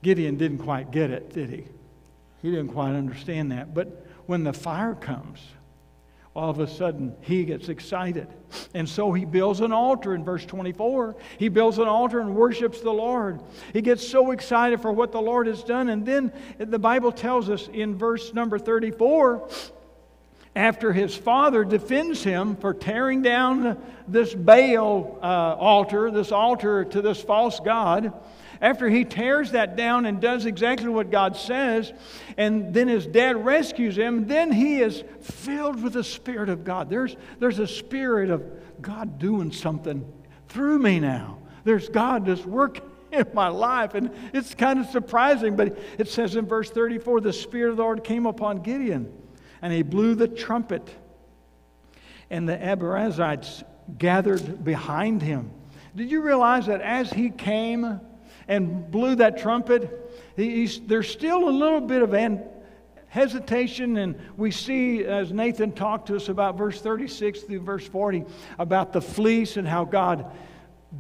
Gideon 0.02 0.38
didn't 0.38 0.60
quite 0.60 0.92
get 0.92 1.12
it, 1.12 1.34
did 1.34 1.50
he? 1.50 1.66
He 2.42 2.50
didn't 2.50 2.70
quite 2.70 2.94
understand 2.94 3.52
that. 3.52 3.74
But 3.74 4.08
when 4.26 4.44
the 4.44 4.54
fire 4.54 4.96
comes, 4.96 5.40
all 6.34 6.50
of 6.50 6.60
a 6.60 6.68
sudden 6.68 7.16
he 7.22 7.44
gets 7.44 7.70
excited. 7.70 8.28
And 8.74 8.88
so 8.88 9.12
he 9.12 9.26
builds 9.26 9.60
an 9.60 9.72
altar 9.72 10.16
in 10.16 10.24
verse 10.24 10.46
24. 10.46 11.16
He 11.38 11.50
builds 11.50 11.78
an 11.78 11.88
altar 11.88 12.20
and 12.20 12.36
worships 12.36 12.82
the 12.82 12.92
Lord. 12.92 13.42
He 13.74 13.82
gets 13.82 14.08
so 14.08 14.32
excited 14.32 14.82
for 14.82 14.92
what 14.92 15.12
the 15.12 15.22
Lord 15.22 15.48
has 15.48 15.64
done. 15.64 15.90
And 15.90 16.06
then 16.06 16.32
the 16.58 16.80
Bible 16.80 17.12
tells 17.12 17.50
us 17.50 17.68
in 17.68 17.98
verse 17.98 18.34
number 18.34 18.58
34 18.58 19.48
after 20.56 20.92
his 20.92 21.16
father 21.16 21.64
defends 21.64 22.24
him 22.24 22.58
for 22.58 22.74
tearing 22.74 23.22
down 23.22 23.82
this 24.08 24.34
Baal 24.34 25.18
uh, 25.22 25.26
altar, 25.26 26.12
this 26.12 26.32
altar 26.32 26.84
to 26.86 27.02
this 27.02 27.22
false 27.22 27.60
God, 27.62 28.12
after 28.62 28.88
he 28.88 29.04
tears 29.04 29.52
that 29.52 29.76
down 29.76 30.06
and 30.06 30.22
does 30.22 30.46
exactly 30.46 30.88
what 30.88 31.10
God 31.10 31.36
says, 31.36 31.92
and 32.38 32.74
then 32.74 32.88
his 32.88 33.08
dad 33.08 33.44
rescues 33.44 33.98
him, 33.98 34.28
then 34.28 34.52
he 34.52 34.82
is 34.82 35.04
filled 35.22 35.82
with 35.82 35.94
the 35.94 36.04
Spirit 36.04 36.48
of 36.50 36.64
God. 36.64 36.90
There's, 36.90 37.16
there's 37.40 37.58
a 37.58 37.68
spirit 37.68 38.30
of 38.30 38.44
God 38.80 39.18
doing 39.18 39.52
something 39.52 40.06
through 40.48 40.78
me 40.78 41.00
now. 41.00 41.40
There's 41.64 41.90
God 41.90 42.26
just 42.26 42.46
working 42.46 42.84
in 43.12 43.26
my 43.34 43.48
life. 43.48 43.96
And 43.96 44.12
it's 44.34 44.54
kind 44.54 44.80
of 44.80 44.86
surprising, 44.88 45.56
but 45.56 45.78
it 45.98 46.08
says 46.08 46.36
in 46.36 46.46
verse 46.46 46.70
34 46.70 47.22
the 47.22 47.34
Spirit 47.34 47.72
of 47.72 47.78
the 47.78 47.84
Lord 47.84 48.04
came 48.04 48.26
upon 48.26 48.62
Gideon 48.62 49.12
and 49.62 49.74
he 49.74 49.82
blew 49.82 50.16
the 50.16 50.28
trumpet. 50.28 50.88
And 52.30 52.48
the 52.48 52.56
Abiezrites 52.56 53.64
gathered 53.98 54.64
behind 54.64 55.22
him. 55.22 55.52
Did 55.96 56.10
you 56.10 56.22
realize 56.22 56.68
that 56.68 56.82
as 56.82 57.12
he 57.12 57.30
came 57.30 58.00
and 58.52 58.92
blew 58.92 59.16
that 59.16 59.38
trumpet, 59.38 60.36
there's 60.36 61.10
still 61.10 61.48
a 61.48 61.50
little 61.50 61.80
bit 61.80 62.02
of 62.02 62.14
an, 62.14 62.44
hesitation, 63.08 63.98
and 63.98 64.16
we 64.36 64.52
see 64.52 65.06
as 65.06 65.32
Nathan 65.32 65.72
talked 65.72 66.08
to 66.08 66.18
us 66.18 66.28
about 66.28 66.58
verse 66.58 66.82
36 66.82 67.42
through 67.42 67.62
verse 67.62 67.88
40 67.88 68.26
about 68.60 68.92
the 68.92 69.02
fleece 69.02 69.56
and 69.56 69.66
how 69.66 69.86
God 69.86 70.32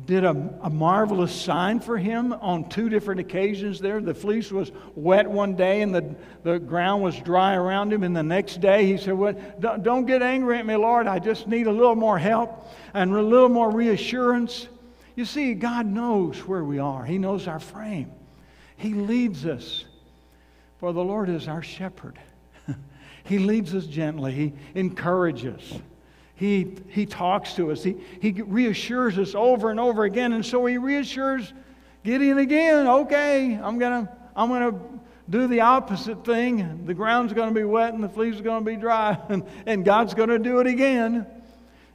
did 0.05 0.23
a, 0.23 0.29
a, 0.61 0.69
marvelous 0.69 1.33
sign 1.33 1.81
for 1.81 1.97
him 1.97 2.31
on 2.33 2.69
two 2.69 2.87
different 2.87 3.19
occasions 3.19 3.79
there. 3.79 3.99
The 3.99 4.13
fleece 4.13 4.49
was 4.49 4.71
wet 4.95 5.29
one 5.29 5.55
day 5.55 5.81
and 5.81 5.93
the, 5.93 6.15
the 6.43 6.59
ground 6.59 7.03
was 7.03 7.17
dry 7.19 7.55
around 7.55 7.91
him. 7.91 8.03
And 8.03 8.15
the 8.15 8.23
next 8.23 8.61
day 8.61 8.85
he 8.85 8.97
said, 8.97 9.13
well, 9.13 9.33
don't, 9.59 9.83
don't 9.83 10.05
get 10.05 10.21
angry 10.21 10.57
at 10.59 10.65
me, 10.65 10.77
Lord. 10.77 11.07
I 11.07 11.19
just 11.19 11.47
need 11.47 11.67
a 11.67 11.71
little 11.71 11.95
more 11.95 12.17
help 12.17 12.69
and 12.93 13.13
a 13.13 13.21
little 13.21 13.49
more 13.49 13.69
reassurance. 13.69 14.69
You 15.15 15.25
see, 15.25 15.53
God 15.53 15.85
knows 15.85 16.39
where 16.47 16.63
we 16.63 16.79
are, 16.79 17.03
He 17.03 17.17
knows 17.17 17.47
our 17.47 17.59
frame. 17.59 18.11
He 18.77 18.93
leads 18.93 19.45
us, 19.45 19.85
for 20.79 20.91
the 20.91 21.03
Lord 21.03 21.29
is 21.29 21.47
our 21.47 21.61
shepherd. 21.61 22.17
he 23.23 23.37
leads 23.37 23.75
us 23.75 23.85
gently, 23.85 24.33
He 24.33 24.53
encourages. 24.75 25.73
He, 26.35 26.75
he 26.89 27.05
talks 27.05 27.53
to 27.53 27.71
us. 27.71 27.83
He, 27.83 27.97
he 28.19 28.31
reassures 28.31 29.19
us 29.19 29.35
over 29.35 29.69
and 29.69 29.79
over 29.79 30.05
again. 30.05 30.33
And 30.33 30.43
so 30.43 30.65
he 30.65 30.79
reassures 30.79 31.53
Gideon 32.03 32.39
again. 32.39 32.87
Okay, 32.87 33.59
I'm 33.61 33.77
going 33.77 34.07
to 34.07 34.11
I'm 34.35 34.49
to 34.49 34.79
do 35.29 35.47
the 35.47 35.61
opposite 35.61 36.25
thing. 36.25 36.85
The 36.85 36.93
ground's 36.93 37.33
going 37.33 37.49
to 37.49 37.55
be 37.55 37.63
wet 37.63 37.93
and 37.93 38.03
the 38.03 38.09
fleece 38.09 38.35
is 38.35 38.41
going 38.41 38.65
to 38.65 38.71
be 38.71 38.75
dry. 38.75 39.17
And, 39.29 39.43
and 39.65 39.85
God's 39.85 40.13
going 40.13 40.29
to 40.29 40.39
do 40.39 40.59
it 40.59 40.67
again. 40.67 41.27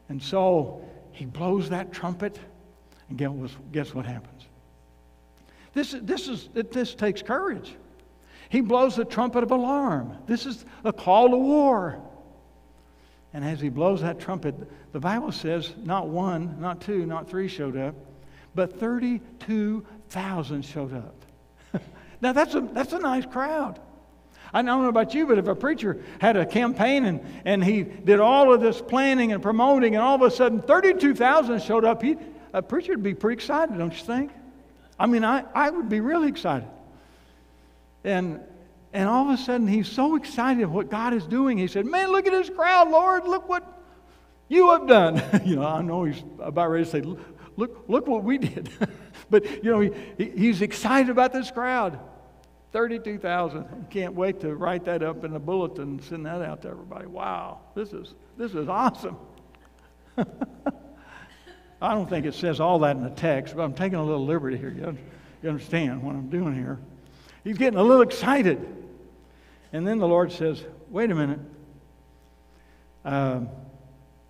And 0.09 0.23
so 0.23 0.85
he 1.13 1.25
blows 1.25 1.71
that 1.71 1.93
trumpet. 1.93 2.39
And 3.09 3.19
guess, 3.73 3.95
what 3.95 4.07
happens? 4.07 4.47
This, 5.75 5.95
this, 6.01 6.29
is, 6.29 6.49
this 6.55 6.95
takes 6.95 7.23
courage. 7.23 7.75
He 8.49 8.61
blows 8.61 8.97
the 8.97 9.05
trumpet 9.05 9.43
of 9.43 9.51
alarm. 9.51 10.17
This 10.27 10.47
is 10.47 10.65
a 10.85 10.93
call 10.93 11.31
to 11.31 11.37
war. 11.37 12.01
And 13.33 13.45
as 13.45 13.61
he 13.61 13.69
blows 13.69 14.01
that 14.01 14.19
trumpet, 14.19 14.55
the 14.93 15.01
Bible 15.01 15.33
says 15.33 15.75
not 15.85 16.09
one, 16.09 16.61
not 16.61 16.81
two, 16.81 17.05
not 17.05 17.29
three 17.29 17.49
showed 17.49 17.77
up, 17.77 17.95
but 18.55 18.81
32,000 18.81 20.63
showed 20.65 20.95
up. 20.95 21.83
now, 22.23 22.33
that's 22.33 22.55
a, 22.55 22.61
that's 22.61 22.93
a 22.93 22.99
nice 22.99 23.27
crowd. 23.27 23.79
I 24.55 24.63
don't 24.63 24.83
know 24.83 24.89
about 24.89 25.13
you, 25.13 25.27
but 25.27 25.39
if 25.39 25.49
a 25.49 25.55
preacher 25.55 26.03
had 26.21 26.37
a 26.37 26.47
campaign 26.47 27.05
and, 27.05 27.21
and 27.45 27.63
he 27.63 27.83
did 27.83 28.21
all 28.21 28.55
of 28.55 28.61
this 28.61 28.81
planning 28.81 29.33
and 29.33 29.43
promoting, 29.43 29.97
and 29.97 30.03
all 30.03 30.15
of 30.15 30.23
a 30.23 30.31
sudden 30.31 30.63
32,000 30.63 31.63
showed 31.63 31.85
up, 31.85 32.03
he, 32.03 32.17
a 32.57 32.63
preacher 32.63 32.93
would 32.93 33.03
be 33.03 33.15
pretty 33.15 33.35
excited, 33.35 33.77
don't 33.77 33.93
you 33.93 34.05
think? 34.05 34.33
I 34.99 35.07
mean, 35.07 35.25
I, 35.25 35.45
I 35.55 35.69
would 35.69 35.89
be 35.89 36.01
really 36.01 36.29
excited. 36.29 36.69
And 38.03 38.41
and 38.93 39.11
all 39.11 39.29
of 39.29 39.39
a 39.39 39.43
sudden, 39.43 39.69
he's 39.69 39.89
so 39.89 40.17
excited 40.17 40.65
what 40.67 40.89
God 40.89 41.13
is 41.13 41.27
doing. 41.27 41.59
He 41.59 41.67
said, 41.67 41.85
Man, 41.85 42.11
look 42.11 42.27
at 42.27 42.33
this 42.33 42.49
crowd, 42.49 42.91
Lord. 42.91 43.25
Look 43.25 43.47
what 43.47 43.63
you 44.49 44.71
have 44.71 44.87
done. 44.87 45.23
you 45.45 45.57
know, 45.57 45.67
I 45.67 45.83
know 45.83 46.05
he's 46.05 46.23
about 46.39 46.71
ready 46.71 46.85
to 46.85 46.91
say, 46.91 47.03
Look, 47.03 47.85
look 47.89 48.07
what 48.07 48.25
we 48.25 48.39
did. 48.39 48.71
but, 49.31 49.63
you 49.63 49.71
know, 49.71 49.81
he, 49.81 49.93
he's 50.31 50.63
excited 50.63 51.11
about 51.11 51.35
this 51.35 51.51
crowd. 51.51 51.99
32,000. 52.73 53.89
Can't 53.91 54.15
wait 54.15 54.41
to 54.41 54.55
write 54.55 54.87
that 54.87 55.03
up 55.03 55.25
in 55.25 55.35
a 55.35 55.39
bulletin 55.39 55.83
and 55.83 56.05
send 56.05 56.25
that 56.25 56.41
out 56.41 56.63
to 56.63 56.69
everybody. 56.69 57.07
Wow, 57.07 57.61
this 57.75 57.93
is, 57.93 58.15
this 58.39 58.55
is 58.55 58.67
awesome. 58.67 59.19
I 61.81 61.95
don't 61.95 62.09
think 62.09 62.25
it 62.25 62.35
says 62.35 62.61
all 62.61 62.79
that 62.81 62.97
in 62.97 63.03
the 63.03 63.11
text, 63.11 63.55
but 63.55 63.63
I'm 63.63 63.75
taking 63.75 63.99
a 63.99 64.05
little 64.05 64.25
liberty 64.25 64.57
here. 64.57 64.71
You, 64.71 65.49
understand 65.49 66.03
what 66.03 66.17
I'm 66.17 66.29
doing 66.29 66.55
here? 66.55 66.79
He's 67.45 67.59
getting 67.59 67.79
a 67.79 67.83
little 67.83 68.03
excited. 68.03 68.67
And 69.73 69.87
then 69.87 69.99
the 69.99 70.09
Lord 70.09 70.33
says, 70.33 70.65
Wait 70.89 71.11
a 71.11 71.15
minute, 71.15 71.41
uh, 73.05 73.41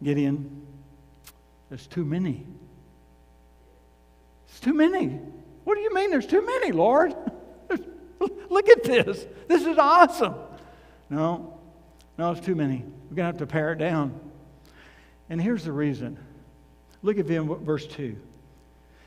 Gideon, 0.02 0.66
there's 1.68 1.86
too 1.86 2.04
many. 2.04 2.44
It's 4.48 4.60
too 4.60 4.74
many. 4.74 5.20
What 5.64 5.76
do 5.76 5.80
you 5.80 5.94
mean 5.94 6.10
there's 6.10 6.26
too 6.26 6.44
many, 6.44 6.72
Lord? 6.72 7.14
Look 8.50 8.68
at 8.68 8.84
this. 8.84 9.26
This 9.48 9.64
is 9.64 9.78
awesome. 9.78 10.34
No, 11.10 11.58
no, 12.18 12.32
it's 12.32 12.44
too 12.44 12.54
many. 12.54 12.84
We're 13.10 13.16
going 13.16 13.32
to 13.32 13.38
have 13.38 13.38
to 13.38 13.46
pare 13.46 13.72
it 13.72 13.78
down. 13.78 14.18
And 15.28 15.40
here's 15.40 15.64
the 15.64 15.72
reason. 15.72 16.18
Look 17.06 17.18
at 17.20 17.26
verse 17.26 17.86
2. 17.86 18.16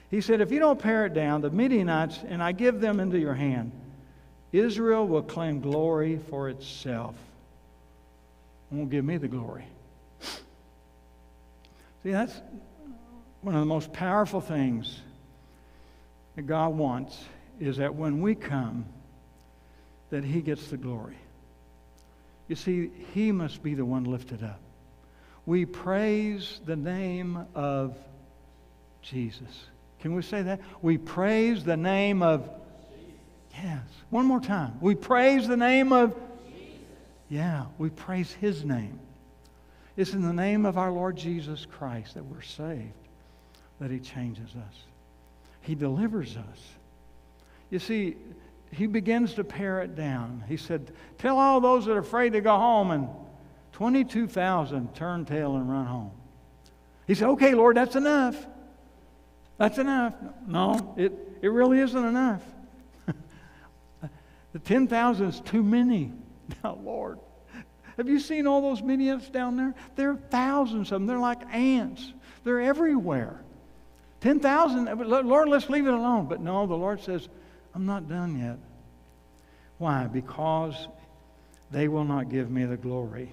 He 0.09 0.21
said, 0.21 0.39
If 0.39 0.53
you 0.53 0.59
don't 0.59 0.79
pare 0.79 1.05
it 1.05 1.13
down, 1.13 1.41
the 1.41 1.49
Midianites, 1.49 2.19
and 2.25 2.41
I 2.41 2.53
give 2.53 2.79
them 2.79 3.01
into 3.01 3.19
your 3.19 3.33
hand, 3.33 3.73
Israel 4.53 5.05
will 5.05 5.21
claim 5.21 5.59
glory 5.59 6.17
for 6.29 6.47
itself. 6.47 7.15
It 8.71 8.75
won't 8.75 8.89
give 8.89 9.03
me 9.03 9.17
the 9.17 9.27
glory. 9.27 9.65
See, 10.21 10.41
that's 12.03 12.41
one 13.41 13.53
of 13.53 13.59
the 13.59 13.67
most 13.67 13.91
powerful 13.91 14.39
things 14.39 15.01
that 16.37 16.43
God 16.43 16.69
wants 16.69 17.21
is 17.59 17.75
that 17.77 17.93
when 17.93 18.21
we 18.21 18.33
come 18.33 18.85
that 20.09 20.23
he 20.23 20.41
gets 20.41 20.69
the 20.69 20.77
glory. 20.77 21.17
You 22.47 22.55
see, 22.55 22.91
he 23.13 23.33
must 23.33 23.61
be 23.61 23.73
the 23.73 23.83
one 23.83 24.05
lifted 24.05 24.41
up. 24.41 24.61
We 25.49 25.65
praise 25.65 26.61
the 26.63 26.75
name 26.75 27.47
of 27.55 27.97
Jesus. 29.01 29.65
Can 29.99 30.13
we 30.13 30.21
say 30.21 30.43
that? 30.43 30.61
We 30.83 30.99
praise 30.99 31.63
the 31.63 31.75
name 31.75 32.21
of 32.21 32.47
Yes. 33.51 33.81
One 34.11 34.27
more 34.27 34.41
time. 34.41 34.77
We 34.79 34.93
praise 34.93 35.47
the 35.47 35.57
name 35.57 35.91
of 35.91 36.15
Yeah, 37.29 37.65
we 37.79 37.89
praise 37.89 38.31
his 38.31 38.63
name. 38.63 38.99
It's 39.97 40.13
in 40.13 40.21
the 40.21 40.33
name 40.33 40.67
of 40.67 40.77
our 40.77 40.91
Lord 40.91 41.17
Jesus 41.17 41.65
Christ 41.65 42.13
that 42.13 42.25
we're 42.25 42.43
saved, 42.43 42.93
that 43.79 43.89
he 43.89 43.99
changes 43.99 44.51
us. 44.51 44.75
He 45.61 45.73
delivers 45.73 46.37
us. 46.37 46.59
You 47.71 47.79
see, 47.79 48.17
he 48.69 48.85
begins 48.85 49.33
to 49.33 49.43
pare 49.43 49.81
it 49.81 49.95
down. 49.95 50.43
He 50.47 50.57
said, 50.57 50.91
Tell 51.17 51.39
all 51.39 51.59
those 51.59 51.87
that 51.87 51.93
are 51.93 51.97
afraid 51.97 52.33
to 52.33 52.41
go 52.41 52.55
home, 52.55 52.91
and 52.91 53.09
22,000 53.73 54.95
turn 54.95 55.25
tail 55.25 55.55
and 55.55 55.69
run 55.69 55.85
home. 55.85 56.11
He 57.07 57.15
said, 57.15 57.29
Okay, 57.29 57.53
Lord, 57.53 57.77
that's 57.77 57.95
enough. 57.95 58.37
That's 59.57 59.77
enough. 59.77 60.13
No, 60.47 60.93
it, 60.97 61.11
it 61.41 61.49
really 61.49 61.79
isn't 61.79 62.05
enough. 62.05 62.43
the 64.53 64.59
10,000 64.59 65.27
is 65.27 65.41
too 65.41 65.63
many. 65.63 66.11
Now, 66.63 66.79
Lord, 66.83 67.19
have 67.97 68.09
you 68.09 68.19
seen 68.19 68.47
all 68.47 68.61
those 68.61 68.81
Midianites 68.81 69.29
down 69.29 69.55
there? 69.55 69.75
There 69.95 70.09
are 70.11 70.15
thousands 70.15 70.91
of 70.91 71.01
them. 71.01 71.05
They're 71.05 71.19
like 71.19 71.41
ants, 71.53 72.11
they're 72.43 72.61
everywhere. 72.61 73.43
10,000, 74.21 74.87
uh, 74.87 74.95
Lord, 74.95 75.49
let's 75.49 75.69
leave 75.69 75.85
it 75.85 75.93
alone. 75.93 76.25
But 76.27 76.41
no, 76.41 76.65
the 76.65 76.75
Lord 76.75 77.01
says, 77.01 77.29
I'm 77.75 77.85
not 77.85 78.09
done 78.09 78.39
yet. 78.39 78.57
Why? 79.77 80.07
Because 80.07 80.87
they 81.71 81.87
will 81.87 82.03
not 82.03 82.29
give 82.29 82.49
me 82.49 82.65
the 82.65 82.77
glory. 82.77 83.31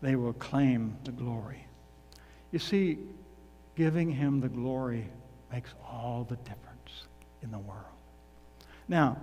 They 0.00 0.16
will 0.16 0.32
claim 0.34 0.96
the 1.04 1.12
glory. 1.12 1.66
You 2.52 2.58
see, 2.58 2.98
giving 3.76 4.10
him 4.10 4.40
the 4.40 4.48
glory 4.48 5.08
makes 5.52 5.74
all 5.86 6.26
the 6.28 6.36
difference 6.36 7.04
in 7.42 7.50
the 7.50 7.58
world. 7.58 7.84
Now, 8.88 9.18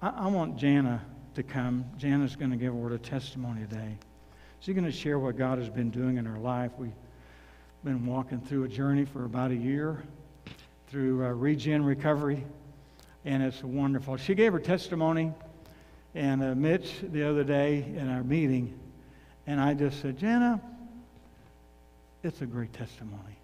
I, 0.00 0.10
I 0.10 0.26
want 0.28 0.56
Jana 0.56 1.04
to 1.34 1.42
come. 1.42 1.84
Jana's 1.98 2.36
going 2.36 2.50
to 2.50 2.56
give 2.56 2.72
a 2.72 2.76
word 2.76 2.92
of 2.92 3.02
testimony 3.02 3.62
today. 3.62 3.96
She's 4.60 4.74
going 4.74 4.86
to 4.86 4.92
share 4.92 5.18
what 5.18 5.36
God 5.36 5.58
has 5.58 5.68
been 5.68 5.90
doing 5.90 6.16
in 6.16 6.24
her 6.24 6.38
life. 6.38 6.70
We've 6.78 6.92
been 7.84 8.06
walking 8.06 8.40
through 8.40 8.64
a 8.64 8.68
journey 8.68 9.04
for 9.04 9.24
about 9.24 9.50
a 9.50 9.56
year 9.56 10.02
through 10.88 11.24
uh, 11.24 11.30
Regen 11.30 11.84
Recovery 11.84 12.44
and 13.24 13.42
it's 13.42 13.62
wonderful. 13.62 14.16
She 14.16 14.34
gave 14.34 14.52
her 14.52 14.58
testimony, 14.58 15.32
and 16.14 16.42
uh, 16.42 16.54
Mitch 16.54 16.96
the 17.02 17.28
other 17.28 17.44
day 17.44 17.84
in 17.96 18.08
our 18.08 18.24
meeting, 18.24 18.78
and 19.46 19.60
I 19.60 19.74
just 19.74 20.00
said, 20.00 20.18
Jana, 20.18 20.60
it's 22.22 22.40
a 22.42 22.46
great 22.46 22.72
testimony. 22.72 23.36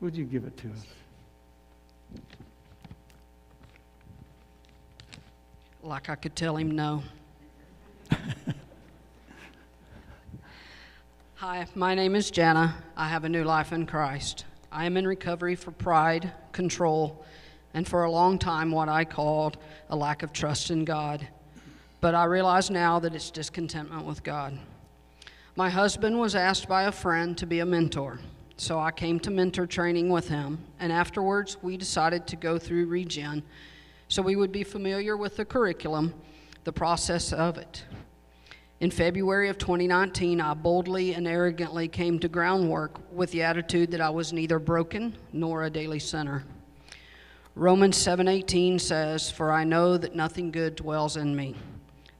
Would 0.00 0.16
you 0.16 0.24
give 0.24 0.44
it 0.44 0.56
to 0.58 0.68
us? 0.68 0.86
Like 5.82 6.10
I 6.10 6.14
could 6.14 6.36
tell 6.36 6.56
him 6.56 6.70
no. 6.72 7.02
Hi, 11.36 11.66
my 11.74 11.94
name 11.94 12.14
is 12.14 12.30
Jana. 12.30 12.74
I 12.96 13.08
have 13.08 13.24
a 13.24 13.28
new 13.28 13.44
life 13.44 13.72
in 13.72 13.86
Christ. 13.86 14.44
I 14.70 14.84
am 14.84 14.98
in 14.98 15.06
recovery 15.06 15.56
for 15.56 15.70
pride, 15.70 16.30
control, 16.52 17.24
and 17.72 17.88
for 17.88 18.04
a 18.04 18.10
long 18.10 18.38
time 18.38 18.70
what 18.70 18.90
I 18.90 19.06
called 19.06 19.56
a 19.88 19.96
lack 19.96 20.22
of 20.22 20.34
trust 20.34 20.70
in 20.70 20.84
God. 20.84 21.26
But 22.00 22.14
I 22.14 22.24
realize 22.24 22.70
now 22.70 22.98
that 23.00 23.14
it's 23.14 23.30
discontentment 23.30 24.04
with 24.04 24.22
God. 24.22 24.58
My 25.56 25.68
husband 25.68 26.18
was 26.18 26.36
asked 26.36 26.68
by 26.68 26.84
a 26.84 26.92
friend 26.92 27.36
to 27.38 27.46
be 27.46 27.58
a 27.58 27.66
mentor, 27.66 28.20
so 28.56 28.78
I 28.78 28.92
came 28.92 29.18
to 29.20 29.30
mentor 29.30 29.66
training 29.66 30.08
with 30.08 30.28
him, 30.28 30.58
and 30.78 30.92
afterwards 30.92 31.56
we 31.60 31.76
decided 31.76 32.26
to 32.28 32.36
go 32.36 32.56
through 32.56 32.86
Regen 32.86 33.42
so 34.06 34.22
we 34.22 34.36
would 34.36 34.52
be 34.52 34.64
familiar 34.64 35.16
with 35.16 35.36
the 35.36 35.44
curriculum, 35.44 36.14
the 36.64 36.72
process 36.72 37.32
of 37.32 37.58
it. 37.58 37.84
In 38.80 38.90
February 38.90 39.48
of 39.48 39.58
2019, 39.58 40.40
I 40.40 40.54
boldly 40.54 41.14
and 41.14 41.28
arrogantly 41.28 41.86
came 41.86 42.18
to 42.20 42.28
groundwork 42.28 43.00
with 43.12 43.30
the 43.30 43.42
attitude 43.42 43.90
that 43.90 44.00
I 44.00 44.10
was 44.10 44.32
neither 44.32 44.58
broken 44.58 45.16
nor 45.32 45.64
a 45.64 45.70
daily 45.70 45.98
sinner. 45.98 46.44
Romans 47.54 47.96
7:18 47.96 48.78
says, 48.78 49.30
"For 49.30 49.52
I 49.52 49.64
know 49.64 49.96
that 49.96 50.14
nothing 50.14 50.50
good 50.50 50.76
dwells 50.76 51.16
in 51.16 51.36
me, 51.36 51.56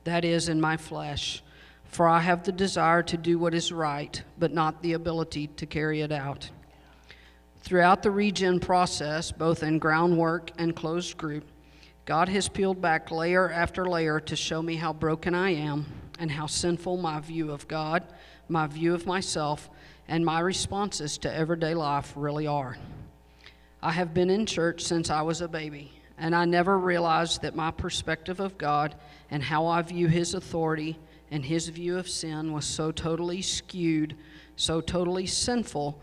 that 0.04 0.24
is 0.24 0.48
in 0.48 0.60
my 0.60 0.76
flesh, 0.76 1.42
for 1.90 2.08
I 2.08 2.20
have 2.20 2.44
the 2.44 2.52
desire 2.52 3.02
to 3.02 3.16
do 3.16 3.38
what 3.38 3.52
is 3.52 3.72
right, 3.72 4.22
but 4.38 4.52
not 4.52 4.82
the 4.82 4.92
ability 4.92 5.48
to 5.48 5.66
carry 5.66 6.00
it 6.00 6.12
out." 6.12 6.50
Throughout 7.62 8.02
the 8.02 8.10
regen 8.10 8.58
process, 8.58 9.32
both 9.32 9.62
in 9.62 9.78
groundwork 9.78 10.50
and 10.56 10.74
closed 10.74 11.18
group, 11.18 11.44
God 12.06 12.28
has 12.28 12.48
peeled 12.48 12.80
back 12.80 13.10
layer 13.10 13.50
after 13.50 13.84
layer 13.86 14.18
to 14.20 14.34
show 14.34 14.62
me 14.62 14.76
how 14.76 14.92
broken 14.92 15.34
I 15.34 15.50
am 15.50 15.86
and 16.18 16.30
how 16.30 16.46
sinful 16.46 16.96
my 16.96 17.20
view 17.20 17.50
of 17.50 17.68
God, 17.68 18.02
my 18.48 18.66
view 18.66 18.94
of 18.94 19.06
myself, 19.06 19.68
and 20.08 20.24
my 20.24 20.40
responses 20.40 21.18
to 21.18 21.32
everyday 21.32 21.74
life 21.74 22.12
really 22.16 22.46
are. 22.46 22.78
I 23.82 23.92
have 23.92 24.14
been 24.14 24.30
in 24.30 24.46
church 24.46 24.82
since 24.82 25.10
I 25.10 25.22
was 25.22 25.40
a 25.40 25.48
baby, 25.48 25.92
and 26.18 26.34
I 26.34 26.44
never 26.46 26.78
realized 26.78 27.42
that 27.42 27.54
my 27.54 27.70
perspective 27.70 28.40
of 28.40 28.58
God 28.58 28.94
and 29.30 29.42
how 29.42 29.66
I 29.66 29.82
view 29.82 30.08
His 30.08 30.34
authority 30.34 30.98
and 31.30 31.44
His 31.44 31.68
view 31.68 31.98
of 31.98 32.08
sin 32.08 32.52
was 32.52 32.64
so 32.64 32.90
totally 32.90 33.42
skewed, 33.42 34.16
so 34.56 34.80
totally 34.80 35.26
sinful, 35.26 36.00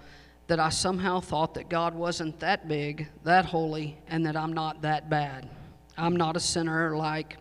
that 0.48 0.60
I 0.60 0.70
somehow 0.70 1.20
thought 1.20 1.54
that 1.56 1.70
God 1.70 1.94
wasn't 1.94 2.40
that 2.40 2.68
big, 2.68 3.10
that 3.24 3.46
holy, 3.46 3.98
and 4.08 4.26
that 4.26 4.38
I'm 4.38 4.54
not 4.54 4.82
that 4.82 5.10
bad. 5.10 5.50
I'm 5.98 6.16
not 6.16 6.38
a 6.38 6.40
sinner 6.40 6.96
like 6.96 7.38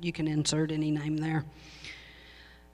you 0.00 0.12
can 0.12 0.26
insert 0.26 0.72
any 0.72 0.90
name 0.90 1.16
there. 1.16 1.44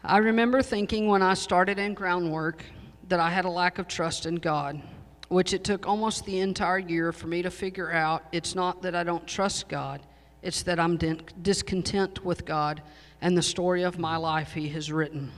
I 0.02 0.18
remember 0.18 0.62
thinking 0.62 1.08
when 1.08 1.22
I 1.22 1.34
started 1.34 1.78
in 1.78 1.92
groundwork 1.92 2.64
that 3.08 3.20
I 3.20 3.30
had 3.30 3.44
a 3.44 3.50
lack 3.50 3.78
of 3.78 3.88
trust 3.88 4.26
in 4.26 4.37
God 4.37 4.80
which 5.28 5.52
it 5.52 5.62
took 5.62 5.87
almost 5.87 6.24
the 6.24 6.40
entire 6.40 6.78
year 6.78 7.12
for 7.12 7.26
me 7.26 7.42
to 7.42 7.50
figure 7.50 7.92
out 7.92 8.24
it's 8.32 8.54
not 8.54 8.82
that 8.82 8.94
I 8.94 9.04
don't 9.04 9.26
trust 9.26 9.68
God, 9.68 10.00
it's 10.42 10.62
that 10.62 10.80
I'm 10.80 10.96
discontent 10.96 12.24
with 12.24 12.44
God 12.44 12.82
and 13.20 13.37
the 13.37 13.42
story 13.42 13.83
of 13.83 13.98
my 13.98 14.16
life 14.16 14.52
He 14.52 14.68
has 14.70 14.92
written. 14.92 15.33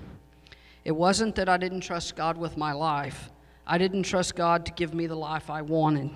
It 0.84 0.92
wasn't 0.92 1.34
that 1.36 1.48
I 1.48 1.56
didn't 1.56 1.80
trust 1.80 2.16
God 2.16 2.36
with 2.36 2.56
my 2.56 2.72
life, 2.72 3.30
I 3.66 3.78
didn't 3.78 4.04
trust 4.04 4.34
God 4.34 4.66
to 4.66 4.72
give 4.72 4.94
me 4.94 5.06
the 5.06 5.16
life 5.16 5.50
I 5.50 5.62
wanted. 5.62 6.10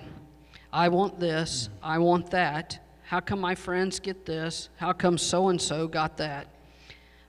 I 0.73 0.89
want 0.89 1.19
this, 1.19 1.69
I 1.81 1.99
want 1.99 2.31
that. 2.31 2.79
How 3.03 3.19
come 3.19 3.39
my 3.39 3.55
friends 3.55 3.99
get 3.99 4.25
this? 4.25 4.69
How 4.77 4.91
come 4.91 5.17
so 5.17 5.49
and 5.49 5.61
so 5.61 5.87
got 5.87 6.17
that? 6.17 6.47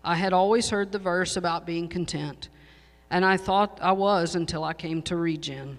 I 0.03 0.14
had 0.14 0.33
always 0.33 0.70
heard 0.70 0.90
the 0.90 0.99
verse 0.99 1.37
about 1.37 1.66
being 1.66 1.88
content, 1.88 2.49
and 3.11 3.25
I 3.25 3.37
thought 3.37 3.79
I 3.83 3.92
was 3.92 4.35
until 4.35 4.64
I 4.64 4.72
came 4.72 5.03
to 5.03 5.16
Regen. 5.16 5.79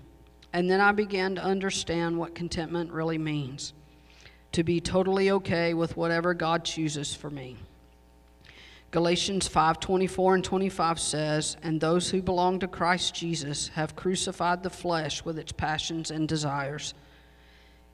And 0.53 0.69
then 0.69 0.79
I 0.79 0.91
began 0.91 1.35
to 1.35 1.43
understand 1.43 2.17
what 2.17 2.35
contentment 2.35 2.91
really 2.91 3.17
means 3.17 3.73
to 4.53 4.63
be 4.63 4.79
totally 4.79 5.29
okay 5.31 5.73
with 5.73 5.97
whatever 5.97 6.33
God 6.33 6.63
chooses 6.63 7.13
for 7.13 7.29
me. 7.29 7.57
Galatians 8.91 9.49
5:24 9.49 10.35
and 10.35 10.43
25 10.43 10.99
says, 10.99 11.57
"And 11.61 11.81
those 11.81 12.09
who 12.09 12.21
belong 12.21 12.59
to 12.59 12.67
Christ 12.67 13.13
Jesus 13.13 13.67
have 13.69 13.97
crucified 13.97 14.63
the 14.63 14.69
flesh 14.69 15.25
with 15.25 15.37
its 15.37 15.51
passions 15.51 16.09
and 16.09 16.27
desires. 16.27 16.93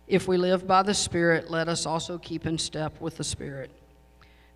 If 0.08 0.28
we 0.28 0.38
live 0.38 0.68
by 0.68 0.84
the 0.84 0.94
Spirit, 0.94 1.50
let 1.50 1.68
us 1.68 1.88
also 1.88 2.20
keep 2.20 2.46
in 2.46 2.60
step 2.60 3.02
with 3.02 3.18
the 3.18 3.24
Spirit." 3.24 3.72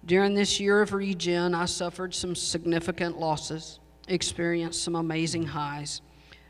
During 0.05 0.35
this 0.35 0.59
year 0.59 0.81
of 0.81 0.93
regen, 0.93 1.55
I 1.55 1.65
suffered 1.65 2.13
some 2.13 2.35
significant 2.35 3.19
losses, 3.19 3.79
experienced 4.07 4.83
some 4.83 4.95
amazing 4.95 5.47
highs 5.47 6.01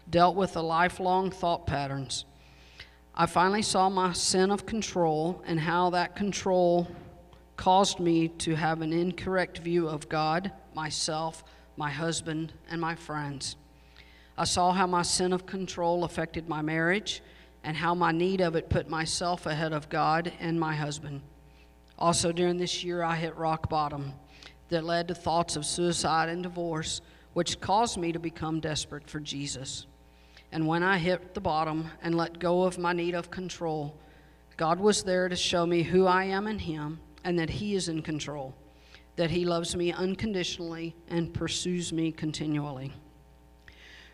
dealt 0.10 0.36
with 0.36 0.54
the 0.54 0.63
lifelong 0.63 1.32
thought 1.32 1.65
patterns. 1.65 2.26
I 3.15 3.26
finally 3.26 3.62
saw 3.62 3.89
my 3.89 4.12
sin 4.12 4.52
of 4.52 4.65
control 4.65 5.41
and 5.45 5.62
how 5.62 5.89
that 5.91 6.15
control 6.15 6.88
caused 7.58 8.00
me 8.00 8.28
to 8.28 8.56
have 8.56 8.82
an 8.82 8.93
incorrect 8.93 9.58
view 9.58 9.89
of 9.89 10.08
God, 10.08 10.52
myself, 10.74 11.43
my 11.76 11.89
husband, 11.89 12.54
and 12.70 12.80
my 12.80 12.96
friends. 12.96 13.56
I 14.38 14.46
saw 14.46 14.72
how 14.72 14.86
my 14.86 15.02
sin 15.02 15.34
of 15.34 15.48
control 15.48 16.04
affected 16.04 16.48
my 16.48 16.62
marriage 16.62 17.22
and 17.63 17.76
how 17.76 17.96
my 17.96 18.12
need 18.12 18.39
of 18.39 18.56
it 18.56 18.70
put 18.70 18.88
myself 18.88 19.48
ahead 19.48 19.74
of 19.74 19.89
God 19.89 20.32
and 20.39 20.60
my 20.60 20.76
husband. 20.76 21.22
Also, 21.98 22.32
during 22.32 22.58
this 22.58 22.84
year, 22.84 23.02
I 23.02 23.15
hit 23.15 23.36
rock 23.36 23.70
bottom 23.70 24.13
that 24.70 24.84
led 24.84 25.08
to 25.08 25.15
thoughts 25.15 25.56
of 25.56 25.65
suicide 25.65 26.30
and 26.30 26.43
divorce, 26.43 27.02
which 27.34 27.60
caused 27.60 27.98
me 27.98 28.12
to 28.12 28.20
become 28.20 28.60
desperate 28.60 29.10
for 29.10 29.20
Jesus. 29.20 29.88
And 30.52 30.67
when 30.67 30.84
I 30.84 31.00
hit 31.00 31.34
the 31.34 31.41
bottom 31.41 31.89
and 32.04 32.15
let 32.15 32.38
go 32.38 32.63
of 32.63 32.78
my 32.78 32.93
need 32.93 33.15
of 33.15 33.32
control, 33.32 33.98
God 34.56 34.80
was 34.80 35.04
there 35.04 35.28
to 35.28 35.36
show 35.36 35.65
me 35.65 35.82
who 35.82 36.06
I 36.06 36.26
am 36.26 36.46
in 36.46 36.60
Him 36.60 37.00
and 37.28 37.38
that 37.38 37.50
He 37.50 37.76
is 37.76 37.90
in 37.90 38.02
control. 38.02 38.56
that 39.18 39.30
He 39.30 39.44
loves 39.44 39.76
me 39.76 39.92
unconditionally 39.92 40.96
and 41.10 41.34
pursues 41.34 41.92
me 41.92 42.10
continually. 42.10 42.94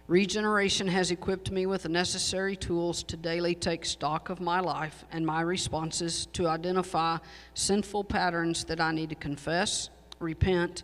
Regeneration 0.08 0.88
has 0.88 1.12
equipped 1.12 1.52
me 1.52 1.67
with 1.67 1.84
the 1.84 1.89
necessary 1.89 2.56
tools 2.56 3.04
to 3.04 3.15
daily 3.15 3.54
take 3.54 3.86
stock 3.86 4.30
of 4.30 4.41
my 4.41 4.60
life 4.60 5.06
and 5.12 5.23
my 5.23 5.41
responses 5.41 6.26
to 6.34 6.47
identify 6.47 7.19
sinful 7.54 8.06
patterns 8.06 8.63
that 8.63 8.82
I 8.82 8.91
need 8.91 9.10
to 9.10 9.15
confess, 9.15 9.89
repent, 10.19 10.82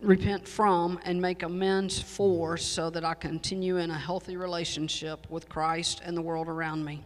repent 0.00 0.48
from, 0.48 0.98
and 1.04 1.20
make 1.20 1.42
amends 1.42 2.00
for 2.00 2.56
so 2.56 2.88
that 2.88 3.04
I 3.04 3.12
continue 3.12 3.76
in 3.76 3.90
a 3.90 3.98
healthy 3.98 4.38
relationship 4.38 5.26
with 5.28 5.50
Christ 5.50 6.00
and 6.02 6.16
the 6.16 6.22
world 6.22 6.48
around 6.48 6.86
me. 6.86 7.04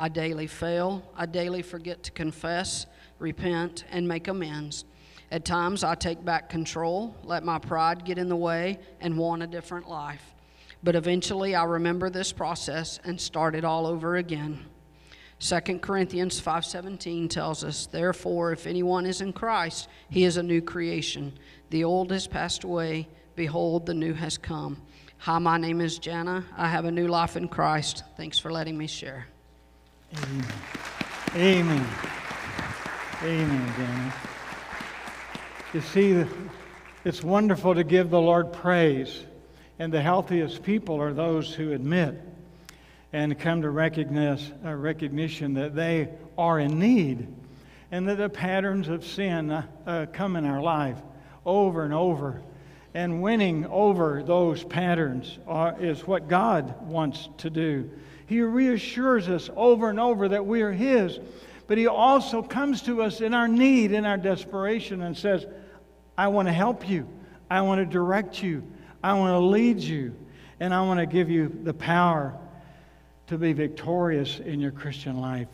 I 0.00 0.08
daily 0.08 0.46
fail, 0.46 1.02
I 1.16 1.26
daily 1.26 1.60
forget 1.60 2.04
to 2.04 2.12
confess, 2.12 2.86
repent, 3.18 3.84
and 3.90 4.06
make 4.06 4.28
amends. 4.28 4.84
At 5.30 5.44
times, 5.44 5.84
I 5.84 5.94
take 5.94 6.24
back 6.24 6.48
control, 6.48 7.14
let 7.22 7.44
my 7.44 7.58
pride 7.58 8.04
get 8.04 8.18
in 8.18 8.28
the 8.28 8.36
way, 8.36 8.78
and 9.00 9.18
want 9.18 9.42
a 9.42 9.46
different 9.46 9.88
life. 9.88 10.34
But 10.82 10.94
eventually, 10.94 11.54
I 11.54 11.64
remember 11.64 12.08
this 12.08 12.32
process 12.32 13.00
and 13.04 13.20
start 13.20 13.54
it 13.54 13.64
all 13.64 13.86
over 13.86 14.16
again. 14.16 14.64
2 15.40 15.82
Corinthians 15.82 16.40
5:17 16.40 17.28
tells 17.28 17.62
us, 17.62 17.86
"Therefore, 17.86 18.52
if 18.52 18.66
anyone 18.66 19.06
is 19.06 19.20
in 19.20 19.32
Christ, 19.32 19.88
he 20.08 20.24
is 20.24 20.36
a 20.36 20.42
new 20.42 20.60
creation. 20.60 21.32
The 21.70 21.84
old 21.84 22.10
has 22.10 22.26
passed 22.26 22.64
away; 22.64 23.08
behold, 23.36 23.86
the 23.86 23.94
new 23.94 24.14
has 24.14 24.38
come." 24.38 24.82
Hi, 25.18 25.38
my 25.38 25.58
name 25.58 25.80
is 25.80 25.98
Jana. 25.98 26.44
I 26.56 26.68
have 26.68 26.84
a 26.84 26.92
new 26.92 27.08
life 27.08 27.36
in 27.36 27.48
Christ. 27.48 28.04
Thanks 28.16 28.38
for 28.38 28.52
letting 28.52 28.78
me 28.78 28.86
share. 28.86 29.26
Amen. 30.16 30.46
Amen. 31.36 31.86
Amen, 33.20 33.72
Danny. 33.76 34.12
You 35.74 35.80
see, 35.80 36.24
it's 37.04 37.20
wonderful 37.20 37.74
to 37.74 37.82
give 37.82 38.10
the 38.10 38.20
Lord 38.20 38.52
praise, 38.52 39.24
and 39.80 39.92
the 39.92 40.00
healthiest 40.00 40.62
people 40.62 41.00
are 41.00 41.12
those 41.12 41.52
who 41.52 41.72
admit 41.72 42.14
and 43.12 43.36
come 43.36 43.62
to 43.62 43.70
recognize, 43.70 44.52
uh, 44.64 44.72
recognition 44.72 45.54
that 45.54 45.74
they 45.74 46.10
are 46.36 46.60
in 46.60 46.78
need 46.78 47.26
and 47.90 48.08
that 48.08 48.18
the 48.18 48.28
patterns 48.28 48.86
of 48.86 49.04
sin 49.04 49.50
uh, 49.50 49.66
uh, 49.84 50.06
come 50.12 50.36
in 50.36 50.44
our 50.44 50.62
life 50.62 50.98
over 51.44 51.82
and 51.82 51.92
over. 51.92 52.40
And 52.94 53.20
winning 53.20 53.66
over 53.66 54.22
those 54.22 54.62
patterns 54.62 55.40
are, 55.48 55.74
is 55.80 56.06
what 56.06 56.28
God 56.28 56.86
wants 56.86 57.28
to 57.38 57.50
do. 57.50 57.90
He 58.26 58.42
reassures 58.42 59.28
us 59.28 59.50
over 59.56 59.90
and 59.90 59.98
over 59.98 60.28
that 60.28 60.46
we 60.46 60.62
are 60.62 60.72
His, 60.72 61.18
but 61.68 61.78
He 61.78 61.86
also 61.86 62.42
comes 62.42 62.82
to 62.82 63.02
us 63.02 63.20
in 63.20 63.32
our 63.32 63.46
need, 63.46 63.92
in 63.92 64.04
our 64.04 64.16
desperation, 64.16 65.02
and 65.02 65.16
says, 65.16 65.46
I 66.16 66.26
want 66.26 66.48
to 66.48 66.52
help 66.52 66.88
you. 66.88 67.08
I 67.48 67.60
want 67.60 67.78
to 67.80 67.86
direct 67.86 68.42
you. 68.42 68.64
I 69.04 69.12
want 69.14 69.30
to 69.30 69.38
lead 69.38 69.78
you. 69.78 70.16
And 70.58 70.74
I 70.74 70.82
want 70.82 70.98
to 70.98 71.06
give 71.06 71.30
you 71.30 71.56
the 71.62 71.72
power 71.72 72.36
to 73.28 73.38
be 73.38 73.52
victorious 73.52 74.40
in 74.40 74.58
your 74.58 74.72
Christian 74.72 75.20
life 75.20 75.48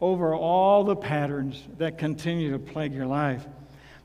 over 0.00 0.34
all 0.34 0.82
the 0.82 0.96
patterns 0.96 1.62
that 1.78 1.98
continue 1.98 2.50
to 2.52 2.58
plague 2.58 2.92
your 2.92 3.06
life. 3.06 3.46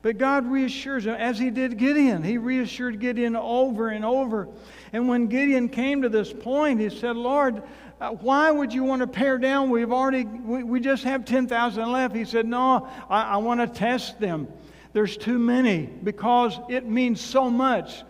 But 0.02 0.16
God 0.16 0.50
reassures 0.50 1.04
him, 1.04 1.14
as 1.14 1.38
he 1.38 1.50
did 1.50 1.76
Gideon. 1.76 2.22
He 2.22 2.38
reassured 2.38 3.00
Gideon 3.00 3.36
over 3.36 3.88
and 3.88 4.04
over. 4.04 4.48
And 4.92 5.08
when 5.08 5.26
Gideon 5.26 5.68
came 5.68 6.02
to 6.02 6.08
this 6.08 6.32
point, 6.32 6.80
he 6.80 6.88
said, 6.88 7.16
Lord, 7.16 7.62
uh, 8.00 8.12
why 8.12 8.50
would 8.50 8.72
you 8.72 8.82
want 8.82 9.00
to 9.00 9.06
pare 9.06 9.36
down? 9.36 9.68
We've 9.68 9.92
already, 9.92 10.24
we, 10.24 10.62
we 10.62 10.80
just 10.80 11.04
have 11.04 11.26
10,000 11.26 11.92
left. 11.92 12.16
He 12.16 12.24
said, 12.24 12.46
No, 12.46 12.88
I, 13.10 13.22
I 13.22 13.36
want 13.36 13.60
to 13.60 13.66
test 13.66 14.18
them. 14.18 14.48
There's 14.92 15.16
too 15.16 15.38
many 15.38 15.82
because 15.86 16.58
it 16.68 16.86
means 16.86 17.20
so 17.20 17.50
much 17.50 18.02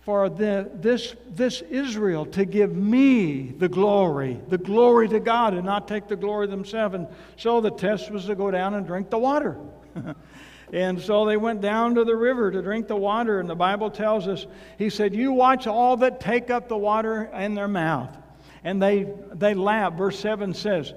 for 0.00 0.28
the, 0.28 0.70
this, 0.74 1.14
this 1.28 1.62
Israel 1.62 2.26
to 2.26 2.44
give 2.44 2.74
me 2.74 3.52
the 3.52 3.68
glory, 3.68 4.40
the 4.48 4.58
glory 4.58 5.08
to 5.08 5.20
God, 5.20 5.54
and 5.54 5.64
not 5.64 5.86
take 5.86 6.08
the 6.08 6.16
glory 6.16 6.46
themselves. 6.46 6.94
And 6.94 7.06
so 7.36 7.60
the 7.60 7.70
test 7.70 8.10
was 8.10 8.26
to 8.26 8.34
go 8.34 8.50
down 8.50 8.74
and 8.74 8.86
drink 8.86 9.10
the 9.10 9.18
water. 9.18 9.58
and 10.72 11.00
so 11.00 11.24
they 11.24 11.36
went 11.36 11.60
down 11.60 11.94
to 11.94 12.04
the 12.04 12.16
river 12.16 12.50
to 12.50 12.62
drink 12.62 12.88
the 12.88 12.96
water. 12.96 13.38
And 13.38 13.48
the 13.48 13.54
Bible 13.54 13.90
tells 13.90 14.26
us, 14.26 14.46
He 14.76 14.90
said, 14.90 15.14
You 15.14 15.32
watch 15.32 15.66
all 15.66 15.98
that 15.98 16.20
take 16.20 16.50
up 16.50 16.68
the 16.68 16.76
water 16.76 17.24
in 17.24 17.54
their 17.54 17.68
mouth. 17.68 18.16
And 18.68 18.82
they, 18.82 19.06
they 19.32 19.54
lap. 19.54 19.94
Verse 19.96 20.18
7 20.18 20.52
says, 20.52 20.92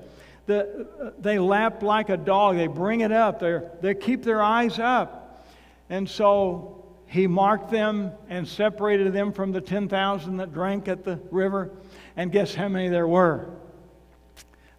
the, 0.46 1.14
they 1.20 1.40
lap 1.40 1.82
like 1.82 2.10
a 2.10 2.18
dog. 2.18 2.58
They 2.58 2.68
bring 2.68 3.00
it 3.00 3.14
up. 3.14 3.40
they 3.40 3.62
they 3.80 3.96
keep 3.96 4.24
their 4.24 4.44
eyes 4.44 4.78
up. 4.78 5.48
And 5.90 6.10
so 6.10 6.84
he 7.08 7.28
marked 7.28 7.72
them 7.72 8.12
and 8.28 8.46
separated 8.46 9.14
them 9.14 9.32
from 9.32 9.54
the 9.54 9.62
10,000 9.62 10.36
that 10.36 10.54
drank 10.54 10.90
at 10.90 11.06
the 11.06 11.18
river. 11.32 11.72
And 12.18 12.30
guess 12.30 12.54
how 12.54 12.68
many 12.68 12.90
there 12.90 13.08
were? 13.08 13.48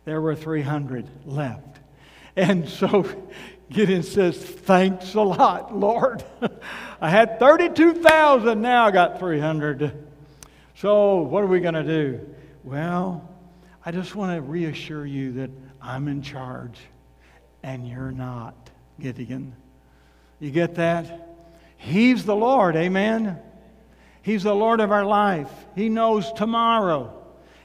There 0.04 0.20
were 0.20 0.36
300 0.36 1.08
left. 1.24 1.80
And 2.36 2.68
so 2.68 3.08
Gideon 3.70 4.02
says, 4.02 4.36
Thanks 4.36 5.14
a 5.14 5.22
lot, 5.22 5.74
Lord. 5.74 6.22
I 7.00 7.08
had 7.08 7.38
32,000, 7.38 8.60
now 8.60 8.84
I 8.84 8.90
got 8.90 9.18
300. 9.18 10.08
So, 10.74 11.22
what 11.22 11.42
are 11.42 11.46
we 11.46 11.60
going 11.60 11.72
to 11.72 11.82
do? 11.82 12.20
Well, 12.64 13.28
I 13.84 13.90
just 13.90 14.14
want 14.14 14.36
to 14.36 14.40
reassure 14.40 15.04
you 15.04 15.32
that 15.32 15.50
I'm 15.80 16.06
in 16.06 16.22
charge 16.22 16.78
and 17.62 17.88
you're 17.88 18.12
not, 18.12 18.70
Gideon. 19.00 19.54
You 20.38 20.50
get 20.50 20.76
that? 20.76 21.28
He's 21.76 22.24
the 22.24 22.36
Lord, 22.36 22.76
amen? 22.76 23.38
He's 24.22 24.44
the 24.44 24.54
Lord 24.54 24.80
of 24.80 24.92
our 24.92 25.04
life. 25.04 25.50
He 25.74 25.88
knows 25.88 26.32
tomorrow, 26.32 27.12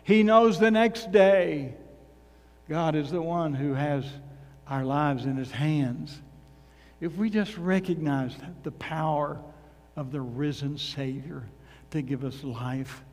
He 0.04 0.24
knows 0.24 0.60
the 0.60 0.72
next 0.72 1.12
day. 1.12 1.76
God 2.68 2.96
is 2.96 3.12
the 3.12 3.22
one 3.22 3.54
who 3.54 3.74
has 3.74 4.06
our 4.68 4.84
lives 4.84 5.26
in 5.26 5.38
His 5.38 5.52
hands. 5.52 6.20
If 7.00 7.16
we 7.16 7.30
just 7.30 7.56
recognize 7.58 8.34
the 8.64 8.72
power 8.72 9.40
of 9.96 10.12
the 10.12 10.20
risen 10.20 10.78
Savior 10.78 11.44
to 11.92 12.02
give 12.02 12.26
us 12.26 12.44
life, 12.44 13.04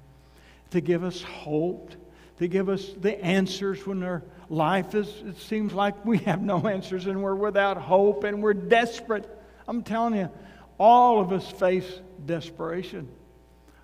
to 0.71 0.81
give 0.81 1.05
us 1.05 1.23
hope, 1.23 1.93
to 2.39 2.49
give 2.49 2.69
us 2.69 2.93
the 3.01 3.23
answers 3.25 3.87
when 3.87 4.03
our 4.03 4.23
life 4.49 4.95
is, 4.95 5.09
it 5.27 5.39
seems 5.39 5.73
like 5.73 6.05
we 6.05 6.19
have 6.19 6.43
no 6.43 6.67
answers 6.67 7.07
and 7.07 7.23
we're 7.23 7.35
without 7.35 7.77
hope 7.77 8.25
and 8.25 8.43
we're 8.43 8.55
desperate. 8.55 9.29
I'm 9.69 9.83
telling 9.83 10.17
you, 10.17 10.31
all 10.79 11.21
of 11.21 11.33
us 11.33 11.51
face 11.51 12.01
desperation. 12.27 13.09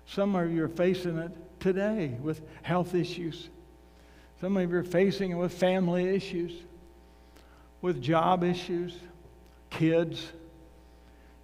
Some 0.05 0.35
of 0.35 0.51
you 0.51 0.63
are 0.63 0.69
facing 0.69 1.17
it 1.17 1.31
today 1.59 2.17
with 2.21 2.41
health 2.63 2.93
issues. 2.95 3.49
Some 4.41 4.57
of 4.57 4.69
you 4.69 4.77
are 4.77 4.83
facing 4.83 5.31
it 5.31 5.35
with 5.35 5.53
family 5.53 6.09
issues, 6.09 6.51
with 7.81 8.01
job 8.01 8.43
issues, 8.43 8.95
kids. 9.69 10.31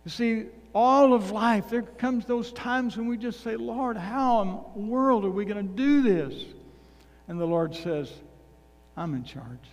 You 0.04 0.12
see, 0.12 0.46
all 0.78 1.16
of 1.16 1.32
life, 1.32 1.72
there 1.72 1.82
comes 1.82 2.26
those 2.26 2.52
times 2.54 2.96
when 2.96 3.08
we 3.08 3.18
just 3.18 3.42
say, 3.42 3.56
Lord, 3.56 3.98
how 3.98 4.42
in 4.44 4.48
the 4.50 4.88
world 4.88 5.26
are 5.26 5.30
we 5.32 5.44
going 5.44 5.68
to 5.68 5.74
do 5.76 6.04
this? 6.04 6.46
And 7.28 7.42
the 7.42 7.48
Lord 7.48 7.74
says, 7.74 8.14
I'm 8.96 9.16
in 9.16 9.24
charge. 9.24 9.72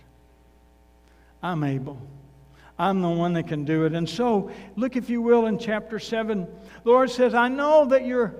I'm 1.43 1.63
able. 1.63 2.01
I'm 2.79 3.03
the 3.03 3.09
one 3.09 3.33
that 3.33 3.47
can 3.47 3.65
do 3.65 3.85
it. 3.85 3.93
And 3.93 4.09
so, 4.09 4.49
look, 4.75 4.95
if 4.95 5.07
you 5.07 5.21
will, 5.21 5.45
in 5.45 5.59
chapter 5.59 5.99
7, 5.99 6.47
the 6.83 6.89
Lord 6.89 7.11
says, 7.11 7.35
I 7.35 7.49
know 7.49 7.85
that 7.85 8.07
you're 8.07 8.33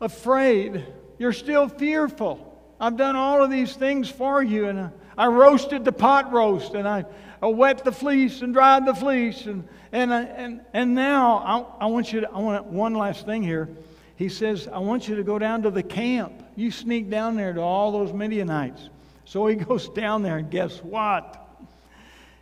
afraid. 0.00 0.84
You're 1.16 1.32
still 1.32 1.68
fearful. 1.68 2.60
I've 2.80 2.96
done 2.96 3.14
all 3.14 3.40
of 3.40 3.52
these 3.52 3.76
things 3.76 4.10
for 4.10 4.42
you, 4.42 4.66
and 4.66 4.90
I 5.16 5.26
roasted 5.28 5.84
the 5.84 5.92
pot 5.92 6.32
roast, 6.32 6.74
and 6.74 6.88
I, 6.88 6.98
I 6.98 7.04
wet 7.48 7.84
the 7.84 7.92
fleece 7.92 8.42
and 8.42 8.54
dried 8.54 8.86
the 8.86 8.94
fleece, 8.94 9.46
and, 9.46 9.68
and, 9.90 10.12
uh, 10.12 10.26
and, 10.36 10.60
and 10.72 10.94
now 10.94 11.38
I, 11.80 11.84
I 11.84 11.86
want 11.86 12.12
you 12.12 12.20
to, 12.20 12.30
I 12.30 12.38
want 12.38 12.66
one 12.66 12.94
last 12.94 13.26
thing 13.26 13.42
here. 13.42 13.68
He 14.16 14.28
says, 14.28 14.68
I 14.68 14.78
want 14.78 15.08
you 15.08 15.16
to 15.16 15.24
go 15.24 15.38
down 15.38 15.62
to 15.62 15.70
the 15.70 15.82
camp. 15.82 16.44
You 16.54 16.70
sneak 16.70 17.10
down 17.10 17.36
there 17.36 17.52
to 17.52 17.60
all 17.60 17.90
those 17.90 18.12
Midianites. 18.12 18.90
So 19.24 19.46
he 19.46 19.56
goes 19.68 19.88
down 19.88 20.22
there, 20.22 20.38
and 20.38 20.50
guess 20.50 20.78
what? 20.82 21.38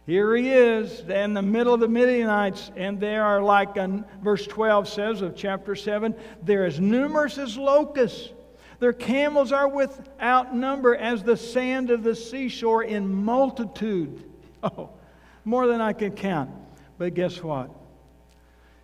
Here 0.06 0.34
he 0.34 0.50
is 0.50 1.00
in 1.08 1.34
the 1.34 1.42
middle 1.42 1.72
of 1.72 1.80
the 1.80 1.88
Midianites, 1.88 2.70
and 2.76 2.98
they 2.98 3.16
are 3.16 3.40
like, 3.40 3.76
verse 4.22 4.46
12 4.46 4.88
says 4.88 5.22
of 5.22 5.36
chapter 5.36 5.76
7, 5.76 6.14
they're 6.42 6.66
as 6.66 6.80
numerous 6.80 7.38
as 7.38 7.56
locusts. 7.56 8.30
Their 8.80 8.92
camels 8.92 9.52
are 9.52 9.68
without 9.68 10.54
number 10.54 10.96
as 10.96 11.22
the 11.22 11.36
sand 11.36 11.90
of 11.90 12.02
the 12.02 12.16
seashore 12.16 12.82
in 12.82 13.12
multitude. 13.12 14.29
Oh, 14.76 14.90
more 15.44 15.66
than 15.66 15.80
I 15.80 15.94
can 15.94 16.12
count. 16.12 16.50
But 16.98 17.14
guess 17.14 17.42
what? 17.42 17.70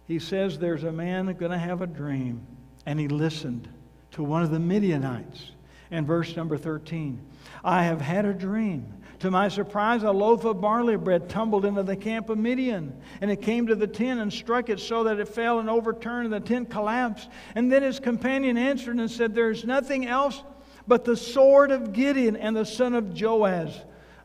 He 0.07 0.19
says 0.19 0.59
there's 0.59 0.85
a 0.85 0.93
man 0.93 1.27
going 1.35 1.53
to 1.53 1.59
have 1.59 1.83
a 1.83 1.87
dream, 1.87 2.47
and 2.87 2.99
he 2.99 3.09
listened 3.09 3.69
to 4.13 4.23
one 4.23 4.43
of 4.43 4.51
the 4.51 4.59
Midianites. 4.59 5.51
And 5.91 6.07
verse 6.07 6.35
number 6.35 6.57
13 6.57 7.21
I 7.63 7.85
have 7.85 8.01
had 8.01 8.25
a 8.25 8.33
dream 8.33 8.93
To 9.21 9.31
my 9.31 9.49
surprise, 9.49 10.03
a 10.03 10.11
loaf 10.11 10.45
of 10.45 10.61
barley 10.61 10.97
bread 10.97 11.29
tumbled 11.29 11.65
into 11.65 11.83
the 11.83 11.97
camp 11.97 12.29
of 12.29 12.39
Midian, 12.39 13.01
and 13.21 13.31
it 13.31 13.43
came 13.43 13.67
to 13.67 13.75
the 13.75 13.87
tent 13.87 14.21
and 14.21 14.33
struck 14.33 14.69
it 14.69 14.81
so 14.81 15.05
that 15.05 15.19
it 15.19 15.29
fell 15.29 15.59
and 15.59 15.71
overturned, 15.71 16.33
and 16.33 16.35
the 16.35 16.47
tent 16.47 16.71
collapsed. 16.71 17.29
And 17.55 17.71
then 17.71 17.83
his 17.83 18.01
companion 18.01 18.57
answered 18.57 18.97
and 18.97 19.11
said, 19.11 19.35
There 19.35 19.51
is 19.51 19.65
nothing 19.65 20.07
else 20.07 20.43
but 20.87 21.05
the 21.05 21.17
sword 21.17 21.71
of 21.71 21.93
Gideon 21.93 22.37
and 22.37 22.57
the 22.57 22.67
son 22.67 22.95
of 22.95 23.21
Joash, 23.21 23.75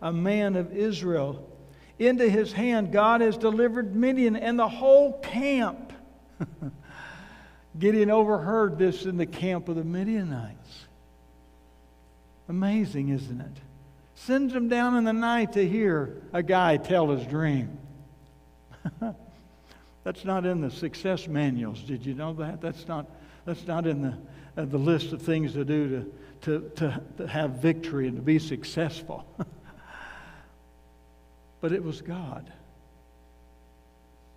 a 0.01 0.11
man 0.11 0.55
of 0.55 0.75
Israel. 0.75 1.47
Into 1.99 2.27
his 2.29 2.51
hand 2.51 2.91
God 2.91 3.21
has 3.21 3.37
delivered 3.37 3.95
Midian 3.95 4.35
and 4.35 4.57
the 4.57 4.67
whole 4.67 5.19
camp. 5.19 5.93
Gideon 7.79 8.09
overheard 8.09 8.77
this 8.77 9.05
in 9.05 9.17
the 9.17 9.25
camp 9.25 9.69
of 9.69 9.75
the 9.75 9.83
Midianites. 9.83 10.85
Amazing, 12.49 13.09
isn't 13.09 13.39
it? 13.39 13.57
Sends 14.15 14.53
him 14.53 14.67
down 14.67 14.97
in 14.97 15.03
the 15.03 15.13
night 15.13 15.53
to 15.53 15.67
hear 15.67 16.21
a 16.33 16.43
guy 16.43 16.77
tell 16.77 17.09
his 17.09 17.25
dream. 17.25 17.77
that's 20.03 20.25
not 20.25 20.45
in 20.45 20.61
the 20.61 20.69
success 20.69 21.27
manuals. 21.27 21.81
Did 21.81 22.05
you 22.05 22.13
know 22.13 22.33
that? 22.33 22.61
That's 22.61 22.87
not, 22.87 23.09
that's 23.45 23.65
not 23.65 23.87
in 23.87 24.01
the, 24.01 24.17
uh, 24.57 24.65
the 24.65 24.77
list 24.77 25.13
of 25.13 25.21
things 25.21 25.53
to 25.53 25.63
do 25.63 25.89
to, 25.89 26.13
to, 26.41 26.69
to, 26.75 27.01
to 27.17 27.27
have 27.27 27.51
victory 27.51 28.07
and 28.07 28.17
to 28.17 28.21
be 28.21 28.37
successful. 28.37 29.25
but 31.61 31.71
it 31.71 31.83
was 31.83 32.01
God. 32.01 32.51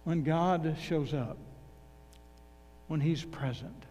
When 0.05 0.23
God 0.23 0.77
shows 0.81 1.15
up, 1.15 1.39
when 2.89 3.01
He's 3.01 3.25
present, 3.25 3.83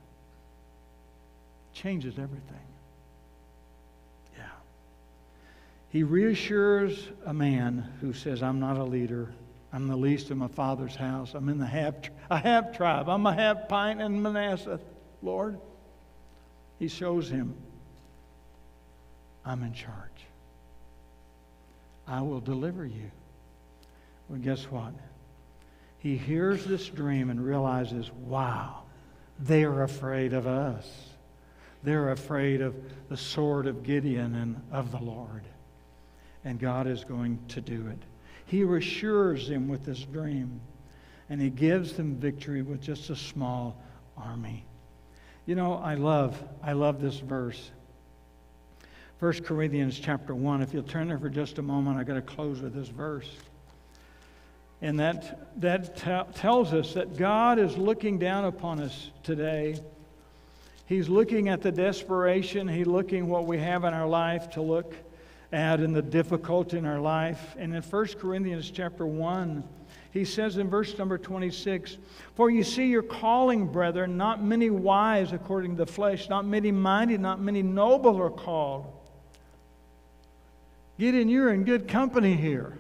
changes 1.74 2.20
everything. 2.20 2.68
Yeah. 4.38 4.44
He 5.90 6.04
reassures 6.04 7.10
a 7.26 7.34
man 7.34 7.92
who 8.00 8.14
says, 8.14 8.44
I'm 8.44 8.60
not 8.60 8.78
a 8.78 8.84
leader. 8.84 9.34
I'm 9.74 9.88
the 9.88 9.96
least 9.96 10.30
in 10.30 10.38
my 10.38 10.48
father's 10.48 10.96
house. 10.96 11.34
I'm 11.34 11.50
in 11.50 11.58
the 11.58 11.66
half, 11.66 11.96
a 12.30 12.38
half 12.38 12.78
tribe. 12.78 13.10
I'm 13.10 13.26
a 13.26 13.34
half 13.34 13.68
pint 13.68 14.00
in 14.00 14.22
Manasseh, 14.22 14.80
Lord. 15.24 15.60
He 16.78 16.88
shows 16.88 17.28
him, 17.28 17.56
I'm 19.44 19.64
in 19.64 19.74
charge. 19.74 19.98
I 22.08 22.22
will 22.22 22.40
deliver 22.40 22.86
you. 22.86 23.10
Well, 24.34 24.42
guess 24.42 24.64
what? 24.72 24.96
He 26.00 26.18
hears 26.18 26.66
this 26.66 26.88
dream 26.88 27.30
and 27.30 27.46
realizes, 27.46 28.10
wow, 28.12 28.82
they 29.38 29.64
are 29.64 29.84
afraid 29.84 30.34
of 30.34 30.48
us. 30.48 30.90
They're 31.84 32.10
afraid 32.10 32.60
of 32.60 32.74
the 33.10 33.16
sword 33.16 33.68
of 33.68 33.84
Gideon 33.84 34.34
and 34.34 34.60
of 34.72 34.92
the 34.92 34.98
Lord 34.98 35.44
and 36.44 36.60
God 36.60 36.88
is 36.88 37.04
going 37.04 37.38
to 37.50 37.62
do 37.62 37.86
it. 37.92 38.00
He 38.48 38.64
reassures 38.64 39.48
them 39.48 39.68
with 39.68 39.86
this 39.86 40.00
dream, 40.02 40.60
and 41.30 41.40
he 41.40 41.52
gives 41.52 41.94
them 41.94 42.16
victory 42.16 42.64
with 42.64 42.82
just 42.82 43.12
a 43.12 43.16
small 43.16 43.80
army. 44.18 44.66
You 45.46 45.54
know, 45.54 45.76
I 45.76 45.94
love, 45.94 46.44
I 46.64 46.74
love 46.74 47.00
this 47.00 47.20
verse. 47.20 47.70
1 49.20 49.44
Corinthians 49.44 50.00
chapter 50.00 50.34
1. 50.34 50.64
If 50.64 50.74
you'll 50.74 50.82
turn 50.82 51.08
there 51.08 51.20
for 51.20 51.30
just 51.30 51.60
a 51.60 51.62
moment, 51.62 52.00
I've 52.00 52.08
got 52.08 52.16
to 52.16 52.22
close 52.24 52.62
with 52.62 52.74
this 52.74 52.88
verse. 52.88 53.30
And 54.84 55.00
that, 55.00 55.62
that 55.62 55.96
t- 55.96 56.38
tells 56.38 56.74
us 56.74 56.94
that 56.96 57.16
God 57.16 57.58
is 57.58 57.78
looking 57.78 58.20
down 58.20 58.44
upon 58.44 58.82
us 58.82 59.12
today. 59.24 59.80
He's 60.88 61.08
looking 61.08 61.48
at 61.48 61.62
the 61.62 61.72
desperation. 61.72 62.68
He's 62.68 62.86
looking 62.86 63.30
what 63.30 63.46
we 63.46 63.60
have 63.60 63.86
in 63.86 63.94
our 63.94 64.06
life 64.06 64.50
to 64.52 64.62
look 64.62 64.94
at 65.54 65.80
and 65.80 65.96
the 65.96 66.02
difficulty 66.02 66.78
in 66.78 66.86
our 66.86 67.00
life. 67.00 67.56
And 67.58 67.74
in 67.74 67.82
1 67.82 68.08
Corinthians 68.20 68.70
chapter 68.70 69.06
1, 69.06 69.64
he 70.12 70.26
says 70.26 70.58
in 70.58 70.70
verse 70.70 70.98
number 70.98 71.18
26 71.18 71.96
For 72.36 72.52
you 72.52 72.66
see 72.66 72.88
your 72.88 73.04
calling, 73.04 73.68
brethren, 73.68 74.18
not 74.18 74.44
many 74.44 74.70
wise 74.70 75.32
according 75.32 75.78
to 75.78 75.86
the 75.86 75.92
flesh, 75.92 76.28
not 76.28 76.46
many 76.46 76.74
mighty, 76.74 77.18
not 77.18 77.40
many 77.40 77.64
noble 77.64 78.22
are 78.22 78.30
called. 78.30 78.92
Gideon, 81.00 81.30
you're 81.30 81.54
in 81.54 81.64
good 81.64 81.88
company 81.88 82.36
here. 82.36 82.78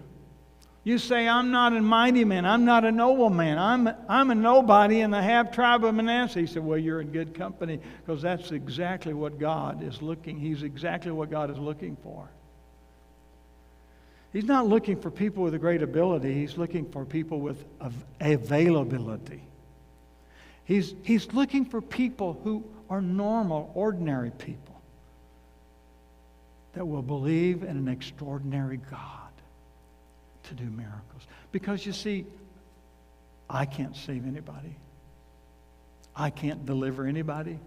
You 0.85 0.97
say, 0.97 1.27
I'm 1.29 1.51
not 1.51 1.71
a 1.71 1.81
mighty 1.81 2.25
man. 2.25 2.45
I'm 2.45 2.65
not 2.65 2.83
a 2.83 2.91
noble 2.91 3.29
man. 3.29 3.57
I'm, 3.57 3.89
I'm 4.09 4.31
a 4.31 4.35
nobody 4.35 4.99
in 4.99 5.11
the 5.11 5.21
half 5.21 5.51
tribe 5.51 5.85
of 5.85 5.95
Manasseh. 5.95 6.41
He 6.41 6.47
said, 6.47 6.63
Well, 6.63 6.77
you're 6.77 6.99
in 6.99 7.11
good 7.11 7.33
company 7.33 7.79
because 8.05 8.21
that's 8.21 8.51
exactly 8.51 9.13
what 9.13 9.39
God 9.39 9.81
is 9.81 10.01
looking. 10.01 10.37
He's 10.37 10.61
exactly 10.61 11.11
what 11.11 11.31
God 11.31 11.49
is 11.49 11.57
looking 11.57 11.95
for. 12.03 12.27
He's 14.33 14.43
not 14.43 14.67
looking 14.67 14.99
for 14.99 15.09
people 15.09 15.43
with 15.43 15.53
a 15.53 15.59
great 15.59 15.81
ability, 15.81 16.33
he's 16.33 16.57
looking 16.57 16.89
for 16.91 17.05
people 17.05 17.39
with 17.39 17.63
availability. 18.19 19.43
He's, 20.65 20.95
he's 21.03 21.31
looking 21.33 21.65
for 21.65 21.81
people 21.81 22.39
who 22.43 22.63
are 22.89 23.01
normal, 23.01 23.69
ordinary 23.75 24.31
people 24.31 24.81
that 26.73 26.85
will 26.85 27.01
believe 27.01 27.63
in 27.63 27.77
an 27.77 27.87
extraordinary 27.89 28.77
God 28.89 29.22
to 30.43 30.53
do 30.53 30.65
miracles. 30.65 31.27
Because 31.51 31.85
you 31.85 31.93
see, 31.93 32.25
I 33.49 33.65
can't 33.65 33.95
save 33.95 34.25
anybody, 34.25 34.75
I 36.15 36.29
can't 36.29 36.65
deliver 36.65 37.05
anybody, 37.05 37.59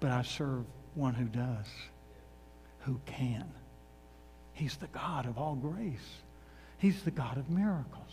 but 0.00 0.10
I 0.10 0.22
serve 0.22 0.64
one 0.94 1.14
who 1.14 1.26
does, 1.26 1.66
who 2.80 3.00
can. 3.06 3.50
He's 4.52 4.76
the 4.76 4.88
God 4.88 5.26
of 5.26 5.38
all 5.38 5.54
grace. 5.54 6.18
He's 6.78 7.02
the 7.02 7.10
God 7.10 7.38
of 7.38 7.48
miracles. 7.48 8.10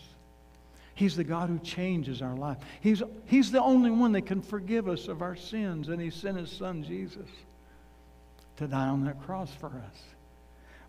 He's 0.94 1.16
the 1.16 1.24
God 1.24 1.48
who 1.48 1.58
changes 1.58 2.22
our 2.22 2.36
life. 2.36 2.58
He's, 2.80 3.02
he's 3.26 3.50
the 3.50 3.62
only 3.62 3.90
one 3.90 4.12
that 4.12 4.26
can 4.26 4.42
forgive 4.42 4.88
us 4.88 5.08
of 5.08 5.22
our 5.22 5.34
sins, 5.34 5.88
and 5.88 6.00
He 6.00 6.10
sent 6.10 6.36
His 6.36 6.50
Son, 6.50 6.82
Jesus, 6.82 7.28
to 8.56 8.66
die 8.66 8.88
on 8.88 9.04
that 9.06 9.22
cross 9.22 9.50
for 9.54 9.68
us. 9.68 10.02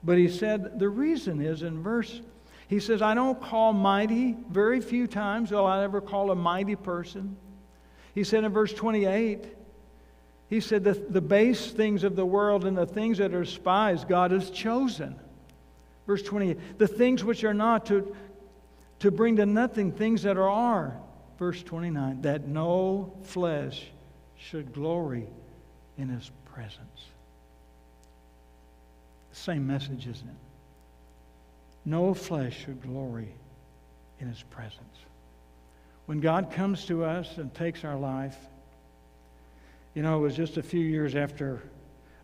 But 0.03 0.17
He 0.17 0.27
said 0.27 0.79
the 0.79 0.89
reason 0.89 1.41
is 1.41 1.61
in 1.61 1.81
verse, 1.81 2.21
He 2.67 2.79
says, 2.79 3.01
I 3.01 3.13
don't 3.13 3.41
call 3.41 3.73
mighty, 3.73 4.35
very 4.49 4.81
few 4.81 5.07
times 5.07 5.51
will 5.51 5.65
I 5.65 5.83
ever 5.83 6.01
call 6.01 6.31
a 6.31 6.35
mighty 6.35 6.75
person. 6.75 7.37
He 8.13 8.23
said 8.23 8.43
in 8.43 8.51
verse 8.51 8.73
28, 8.73 9.45
He 10.49 10.59
said, 10.59 10.83
the, 10.83 10.93
the 10.93 11.21
base 11.21 11.71
things 11.71 12.03
of 12.03 12.15
the 12.15 12.25
world 12.25 12.65
and 12.65 12.77
the 12.77 12.85
things 12.85 13.19
that 13.19 13.33
are 13.33 13.43
despised, 13.43 14.07
God 14.07 14.31
has 14.31 14.49
chosen. 14.49 15.15
Verse 16.07 16.23
28 16.23 16.77
the 16.77 16.87
things 16.87 17.23
which 17.23 17.43
are 17.43 17.53
not 17.53 17.85
to, 17.85 18.15
to 18.99 19.11
bring 19.11 19.37
to 19.37 19.45
nothing 19.45 19.91
things 19.91 20.23
that 20.23 20.37
are. 20.37 20.49
are. 20.49 20.97
Verse 21.39 21.63
29 21.63 22.21
that 22.23 22.47
no 22.47 23.13
flesh 23.23 23.87
should 24.35 24.73
glory 24.73 25.27
in 25.97 26.09
his 26.09 26.29
presence. 26.45 27.10
Same 29.31 29.65
message, 29.65 30.07
isn't 30.07 30.27
it? 30.27 30.35
No 31.85 32.13
flesh 32.13 32.65
should 32.65 32.81
glory 32.81 33.33
in 34.19 34.27
his 34.27 34.43
presence. 34.43 34.97
When 36.05 36.19
God 36.19 36.51
comes 36.51 36.85
to 36.85 37.03
us 37.03 37.37
and 37.37 37.53
takes 37.53 37.83
our 37.83 37.97
life, 37.97 38.35
you 39.93 40.03
know, 40.03 40.17
it 40.17 40.21
was 40.21 40.35
just 40.35 40.57
a 40.57 40.63
few 40.63 40.81
years 40.81 41.15
after 41.15 41.61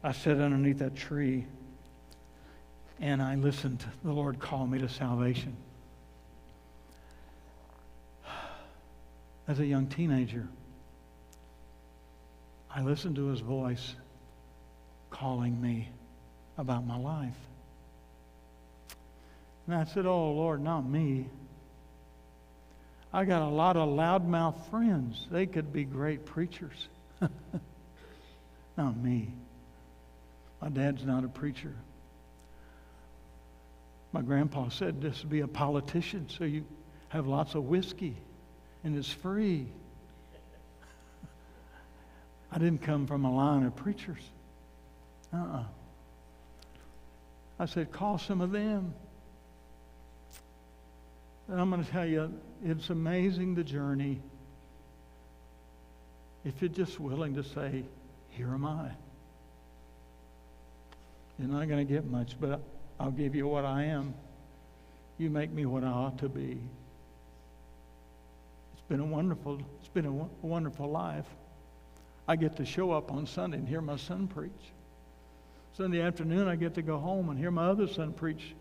I 0.03 0.11
sat 0.11 0.39
underneath 0.39 0.79
that 0.79 0.95
tree 0.95 1.45
and 2.99 3.21
I 3.21 3.35
listened 3.35 3.79
to 3.81 3.87
the 4.03 4.11
Lord 4.11 4.39
call 4.39 4.65
me 4.65 4.79
to 4.79 4.89
salvation. 4.89 5.55
As 9.47 9.59
a 9.59 9.65
young 9.65 9.87
teenager, 9.87 10.47
I 12.69 12.81
listened 12.81 13.15
to 13.15 13.27
his 13.27 13.39
voice 13.39 13.95
calling 15.09 15.59
me 15.61 15.89
about 16.57 16.85
my 16.85 16.97
life. 16.97 17.37
And 19.67 19.75
I 19.75 19.83
said, 19.83 20.05
Oh, 20.05 20.31
Lord, 20.31 20.61
not 20.61 20.87
me. 20.87 21.27
I 23.13 23.25
got 23.25 23.41
a 23.41 23.49
lot 23.49 23.77
of 23.77 23.89
loudmouth 23.89 24.69
friends. 24.69 25.27
They 25.31 25.45
could 25.45 25.71
be 25.71 25.83
great 25.83 26.25
preachers. 26.25 26.87
not 28.77 28.97
me. 28.97 29.29
My 30.61 30.69
dad's 30.69 31.05
not 31.05 31.23
a 31.23 31.27
preacher. 31.27 31.73
My 34.11 34.21
grandpa 34.21 34.69
said 34.69 35.01
to 35.01 35.27
be 35.27 35.41
a 35.41 35.47
politician 35.47 36.27
so 36.29 36.43
you 36.43 36.65
have 37.09 37.27
lots 37.27 37.55
of 37.55 37.65
whiskey 37.65 38.15
and 38.83 38.97
it's 38.97 39.11
free. 39.11 39.67
I 42.51 42.57
didn't 42.57 42.81
come 42.81 43.05
from 43.07 43.25
a 43.25 43.33
line 43.33 43.63
of 43.65 43.75
preachers. 43.75 44.21
Uh-uh. 45.33 45.63
I 47.59 47.65
said, 47.65 47.91
call 47.91 48.17
some 48.17 48.41
of 48.41 48.51
them. 48.51 48.93
And 51.47 51.59
I'm 51.59 51.69
going 51.69 51.83
to 51.83 51.89
tell 51.89 52.05
you, 52.05 52.31
it's 52.63 52.89
amazing 52.89 53.55
the 53.55 53.63
journey. 53.63 54.21
If 56.43 56.61
you're 56.61 56.69
just 56.69 56.99
willing 56.99 57.35
to 57.35 57.43
say, 57.43 57.83
here 58.29 58.53
am 58.53 58.65
I. 58.65 58.91
You're 61.39 61.49
not 61.49 61.67
going 61.67 61.85
to 61.85 61.93
get 61.93 62.05
much, 62.05 62.39
but 62.39 62.61
I'll 62.99 63.11
give 63.11 63.35
you 63.35 63.47
what 63.47 63.65
I 63.65 63.83
am. 63.85 64.13
You 65.17 65.29
make 65.29 65.51
me 65.51 65.65
what 65.65 65.83
I 65.83 65.87
ought 65.87 66.19
to 66.19 66.29
be. 66.29 66.59
It's 68.73 68.87
been 68.87 68.99
a 68.99 69.05
wonderful, 69.05 69.59
it's 69.79 69.89
been 69.89 70.05
a 70.05 70.11
wonderful 70.45 70.89
life. 70.89 71.25
I 72.27 72.35
get 72.35 72.57
to 72.57 72.65
show 72.65 72.91
up 72.91 73.11
on 73.11 73.25
Sunday 73.25 73.57
and 73.57 73.67
hear 73.67 73.81
my 73.81 73.97
son 73.97 74.27
preach. 74.27 74.51
Sunday 75.77 76.01
afternoon, 76.01 76.47
I 76.47 76.55
get 76.55 76.73
to 76.73 76.81
go 76.81 76.97
home 76.97 77.29
and 77.29 77.37
hear 77.37 77.51
my 77.51 77.67
other 77.67 77.87
son 77.87 78.11
preach 78.11 78.55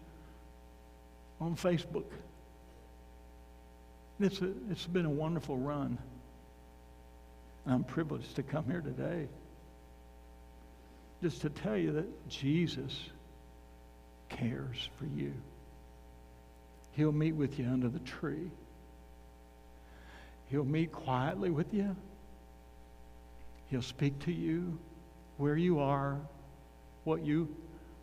on 1.40 1.56
Facebook. 1.56 2.04
It's, 4.20 4.42
a, 4.42 4.52
it's 4.70 4.86
been 4.86 5.06
a 5.06 5.10
wonderful 5.10 5.56
run. 5.56 5.96
I'm 7.66 7.84
privileged 7.84 8.36
to 8.36 8.42
come 8.42 8.66
here 8.66 8.82
today 8.82 9.28
just 11.22 11.40
to 11.40 11.48
tell 11.48 11.78
you 11.78 11.92
that 11.92 12.28
Jesus 12.28 13.08
cares 14.28 14.90
for 14.98 15.06
you. 15.06 15.32
He'll 16.92 17.12
meet 17.12 17.32
with 17.32 17.58
you 17.58 17.64
under 17.64 17.88
the 17.88 18.00
tree. 18.00 18.50
He'll 20.50 20.64
meet 20.64 20.92
quietly 20.92 21.48
with 21.48 21.72
you. 21.72 21.96
He'll 23.70 23.80
speak 23.80 24.18
to 24.26 24.32
you 24.32 24.78
where 25.38 25.56
you 25.56 25.78
are, 25.78 26.20
what 27.06 27.24
you 27.24 27.48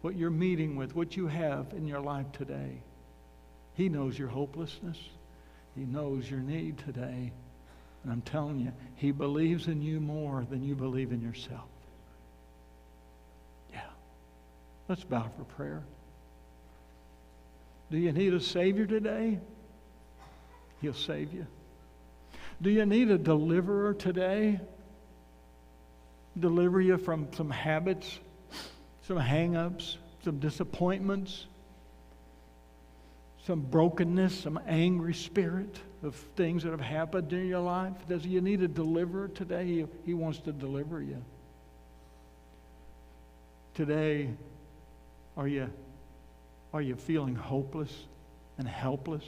what 0.02 0.16
you're 0.18 0.30
meeting 0.30 0.76
with, 0.76 0.96
what 0.96 1.16
you 1.16 1.28
have 1.28 1.68
in 1.72 1.88
your 1.88 2.02
life 2.02 2.30
today. 2.34 2.82
He 3.76 3.88
knows 3.88 4.20
your 4.20 4.28
hopelessness. 4.28 4.98
He 5.76 5.86
knows 5.86 6.30
your 6.30 6.42
need 6.42 6.78
today. 6.80 7.32
And 8.04 8.12
I'm 8.12 8.22
telling 8.22 8.60
you, 8.60 8.74
he 8.96 9.12
believes 9.12 9.68
in 9.68 9.82
you 9.82 10.02
more 10.02 10.46
than 10.50 10.62
you 10.62 10.76
believe 10.76 11.14
in 11.14 11.22
yourself. 11.22 11.70
Yeah. 13.72 13.80
Let's 14.90 15.06
bow 15.06 15.30
for 15.38 15.46
prayer. 15.56 15.84
Do 17.90 17.98
you 17.98 18.12
need 18.12 18.34
a 18.34 18.42
Savior 18.42 18.86
today? 18.86 19.40
He'll 20.82 20.94
save 20.94 21.34
you. 21.34 21.48
Do 22.62 22.70
you 22.70 22.86
need 22.86 23.10
a 23.10 23.18
deliverer 23.18 23.94
today? 23.94 24.60
Deliver 26.38 26.82
you 26.82 26.98
from 26.98 27.30
some 27.34 27.50
habits, 27.50 28.20
some 29.08 29.18
hang 29.18 29.56
ups, 29.56 29.98
some 30.24 30.40
disappointments, 30.40 31.46
some 33.46 33.60
brokenness, 33.60 34.40
some 34.40 34.60
angry 34.68 35.14
spirit 35.14 35.80
of 36.02 36.16
things 36.36 36.64
that 36.64 36.72
have 36.72 36.82
happened 36.82 37.32
in 37.34 37.48
your 37.48 37.60
life? 37.60 37.94
Does 38.08 38.26
you 38.26 38.42
need 38.42 38.62
a 38.62 38.68
deliverer 38.68 39.28
today? 39.28 39.66
He, 39.66 39.86
he 40.06 40.14
wants 40.14 40.40
to 40.40 40.52
deliver 40.52 41.02
you. 41.02 41.24
Today, 43.74 44.30
are 45.36 45.48
you, 45.48 45.70
are 46.74 46.82
you 46.82 46.96
feeling 46.96 47.36
hopeless 47.36 48.06
and 48.58 48.68
helpless? 48.68 49.24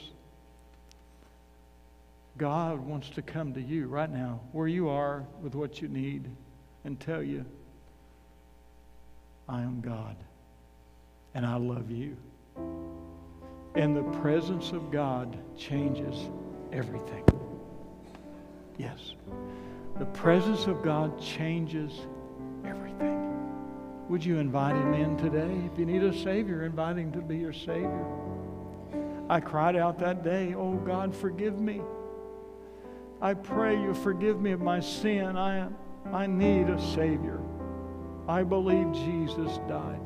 God 2.38 2.78
wants 2.78 3.10
to 3.10 3.22
come 3.22 3.54
to 3.54 3.60
you 3.60 3.86
right 3.86 4.10
now, 4.10 4.40
where 4.52 4.68
you 4.68 4.88
are 4.88 5.24
with 5.42 5.54
what 5.54 5.82
you 5.82 5.88
need, 5.88 6.30
and 6.84 7.00
tell 7.00 7.22
you, 7.22 7.44
I 9.48 9.62
am 9.62 9.80
God, 9.80 10.16
and 11.34 11.46
I 11.46 11.56
love 11.56 11.90
you. 11.90 12.16
And 13.74 13.96
the 13.96 14.02
presence 14.20 14.72
of 14.72 14.90
God 14.90 15.36
changes 15.56 16.28
everything. 16.72 17.24
Yes. 18.78 19.14
The 19.98 20.06
presence 20.06 20.66
of 20.66 20.82
God 20.82 21.20
changes 21.20 21.92
everything. 22.64 23.16
Would 24.08 24.24
you 24.24 24.38
invite 24.38 24.76
him 24.76 24.94
in 24.94 25.16
today? 25.16 25.60
If 25.72 25.78
you 25.78 25.86
need 25.86 26.02
a 26.02 26.12
Savior, 26.22 26.64
invite 26.64 26.96
him 26.96 27.12
to 27.12 27.20
be 27.20 27.38
your 27.38 27.52
Savior. 27.52 28.06
I 29.28 29.40
cried 29.40 29.76
out 29.76 29.98
that 29.98 30.22
day, 30.22 30.54
Oh 30.54 30.74
God, 30.74 31.14
forgive 31.14 31.58
me. 31.58 31.82
I 33.20 33.34
pray 33.34 33.80
you 33.80 33.94
forgive 33.94 34.40
me 34.40 34.52
of 34.52 34.60
my 34.60 34.80
sin. 34.80 35.36
I, 35.36 35.68
I 36.12 36.26
need 36.26 36.68
a 36.68 36.80
Savior. 36.94 37.40
I 38.28 38.42
believe 38.42 38.92
Jesus 38.92 39.58
died. 39.68 40.00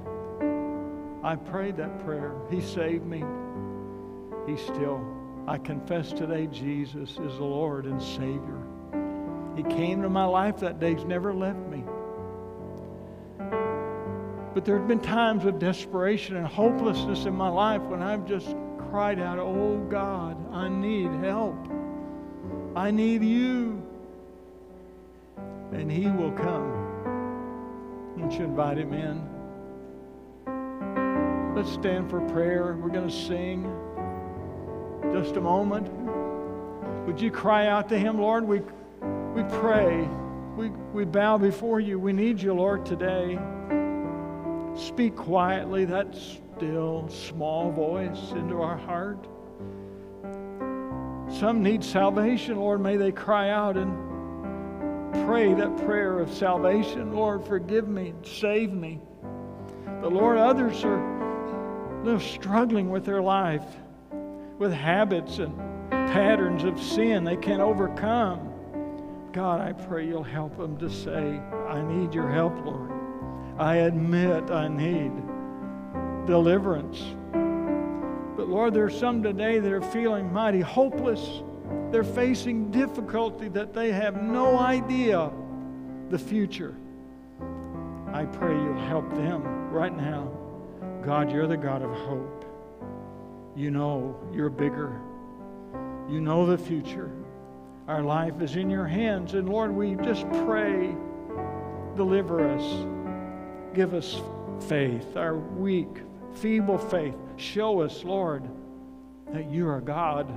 I 1.23 1.37
prayed 1.37 1.77
that 1.77 2.05
prayer. 2.05 2.35
He 2.51 2.61
saved 2.61 3.07
me. 3.07 3.25
He 4.47 4.57
still 4.57 5.05
I 5.47 5.59
confess 5.59 6.13
today 6.13 6.47
Jesus 6.47 7.11
is 7.11 7.19
the 7.19 7.45
Lord 7.45 7.87
and 7.87 8.01
Savior. 8.01 8.63
He 9.57 9.63
came 9.65 10.03
to 10.03 10.09
my 10.09 10.25
life 10.25 10.59
that 10.61 10.79
day. 10.79 10.95
He's 10.95 11.05
never 11.05 11.35
left 11.35 11.59
me. 11.67 11.83
But 14.55 14.65
there 14.65 14.79
have 14.79 14.87
been 14.87 15.01
times 15.01 15.45
of 15.47 15.59
desperation 15.59 16.37
and 16.37 16.47
hopelessness 16.47 17.25
in 17.25 17.35
my 17.35 17.49
life 17.49 17.83
when 17.83 18.03
I've 18.03 18.27
just 18.27 18.55
cried 18.91 19.19
out, 19.19 19.39
Oh 19.39 19.79
God, 19.91 20.37
I 20.53 20.69
need 20.69 21.11
help. 21.25 21.57
I 22.77 22.91
need 22.91 23.25
you. 23.25 23.83
And 25.73 25.91
He 25.91 26.07
will 26.07 26.33
come. 26.33 26.80
Won't 28.21 28.35
you 28.35 28.45
invite 28.45 28.77
Him 28.77 28.93
in? 28.93 29.27
Let's 31.57 31.73
stand 31.73 32.11
for 32.11 32.21
prayer. 32.29 32.77
We're 32.79 32.91
going 32.91 33.09
to 33.09 33.15
sing 33.15 33.65
just 35.11 35.37
a 35.37 35.41
moment. 35.41 35.89
Would 37.07 37.19
you 37.19 37.31
cry 37.31 37.67
out 37.67 37.89
to 37.89 37.99
Him, 37.99 38.21
Lord? 38.21 38.45
We, 38.47 38.61
we 39.35 39.43
pray. 39.45 40.07
We, 40.55 40.69
we 40.69 41.07
bow 41.07 41.39
before 41.39 41.81
you. 41.81 41.99
We 41.99 42.13
need 42.13 42.43
you, 42.43 42.53
Lord, 42.53 42.85
today. 42.85 43.39
Speak 44.77 45.17
quietly 45.17 45.87
that 45.87 46.15
still, 46.15 47.09
small 47.09 47.73
voice 47.73 48.33
into 48.33 48.61
our 48.61 48.77
heart. 48.77 49.27
Some 51.39 51.63
need 51.63 51.83
salvation, 51.83 52.59
Lord. 52.59 52.83
May 52.83 52.97
they 52.99 53.13
cry 53.13 53.49
out 53.49 53.79
and 53.79 54.10
pray 55.27 55.55
that 55.55 55.77
prayer 55.85 56.19
of 56.19 56.33
salvation. 56.33 57.13
Lord, 57.13 57.45
forgive 57.45 57.89
me, 57.89 58.15
save 58.23 58.73
me. 58.73 59.01
But 60.01 60.13
Lord, 60.13 60.39
others 60.39 60.85
are 60.85 62.21
struggling 62.21 62.91
with 62.91 63.05
their 63.05 63.23
life 63.23 63.65
with 64.59 64.73
habits 64.73 65.39
and 65.39 65.57
patterns 65.91 66.65
of 66.65 66.81
sin 66.81 67.25
they 67.25 67.37
can't 67.37 67.63
overcome. 67.63 68.53
God, 69.33 69.61
I 69.61 69.73
pray 69.73 70.07
you'll 70.07 70.23
help 70.23 70.57
them 70.57 70.77
to 70.79 70.91
say, 70.91 71.41
I 71.69 71.83
need 71.83 72.15
your 72.15 72.29
help, 72.29 72.55
Lord. 72.65 72.91
I 73.59 73.77
admit 73.77 74.51
I 74.51 74.69
need 74.69 75.13
deliverance. 76.27 77.01
But 78.37 78.49
Lord, 78.49 78.75
there's 78.75 78.99
some 78.99 79.23
today 79.23 79.59
that 79.59 79.73
are 79.73 79.83
feeling 79.83 80.33
mighty 80.33 80.61
hopeless. 80.61 81.43
They're 81.91 82.05
facing 82.05 82.71
difficulty 82.71 83.49
that 83.49 83.75
they 83.75 83.91
have 83.91 84.23
no 84.23 84.59
idea 84.59 85.31
the 86.09 86.19
future. 86.19 86.77
I 88.13 88.27
pray 88.27 88.55
you'll 88.55 88.87
help 88.87 89.11
them 89.11 89.71
right 89.71 89.97
now. 89.97 90.31
God, 91.03 91.33
you're 91.33 91.49
the 91.49 91.57
God 91.57 91.83
of 91.83 91.91
hope. 91.91 92.45
You 93.57 93.71
know 93.73 94.17
you're 94.33 94.51
bigger. 94.51 95.01
You 96.09 96.21
know 96.21 96.47
the 96.47 96.59
future. 96.59 97.11
Our 97.89 98.03
life 98.03 98.41
is 98.41 98.55
in 98.55 98.71
your 98.71 98.87
hands. 98.87 99.35
And 99.35 99.49
Lord, 99.49 99.73
we 99.75 99.97
just 99.97 100.29
pray, 100.45 100.95
deliver 101.97 102.49
us. 102.49 102.87
Give 103.75 103.95
us 103.95 104.21
faith, 104.69 105.17
our 105.17 105.37
weak, 105.37 106.03
feeble 106.35 106.79
faith. 106.79 107.17
Show 107.37 107.81
us, 107.81 108.05
Lord, 108.05 108.49
that 109.33 109.51
you 109.51 109.69
are 109.69 109.81
God 109.81 110.33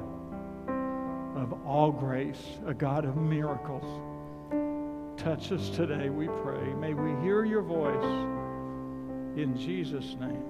of 1.43 1.67
all 1.67 1.91
grace, 1.91 2.41
a 2.65 2.73
God 2.73 3.03
of 3.03 3.17
miracles. 3.17 3.83
Touch 5.17 5.51
us 5.51 5.69
today, 5.69 6.09
we 6.09 6.27
pray. 6.27 6.73
May 6.79 6.93
we 6.93 7.21
hear 7.21 7.43
your 7.43 7.61
voice 7.61 8.03
in 9.37 9.53
Jesus' 9.57 10.15
name. 10.19 10.43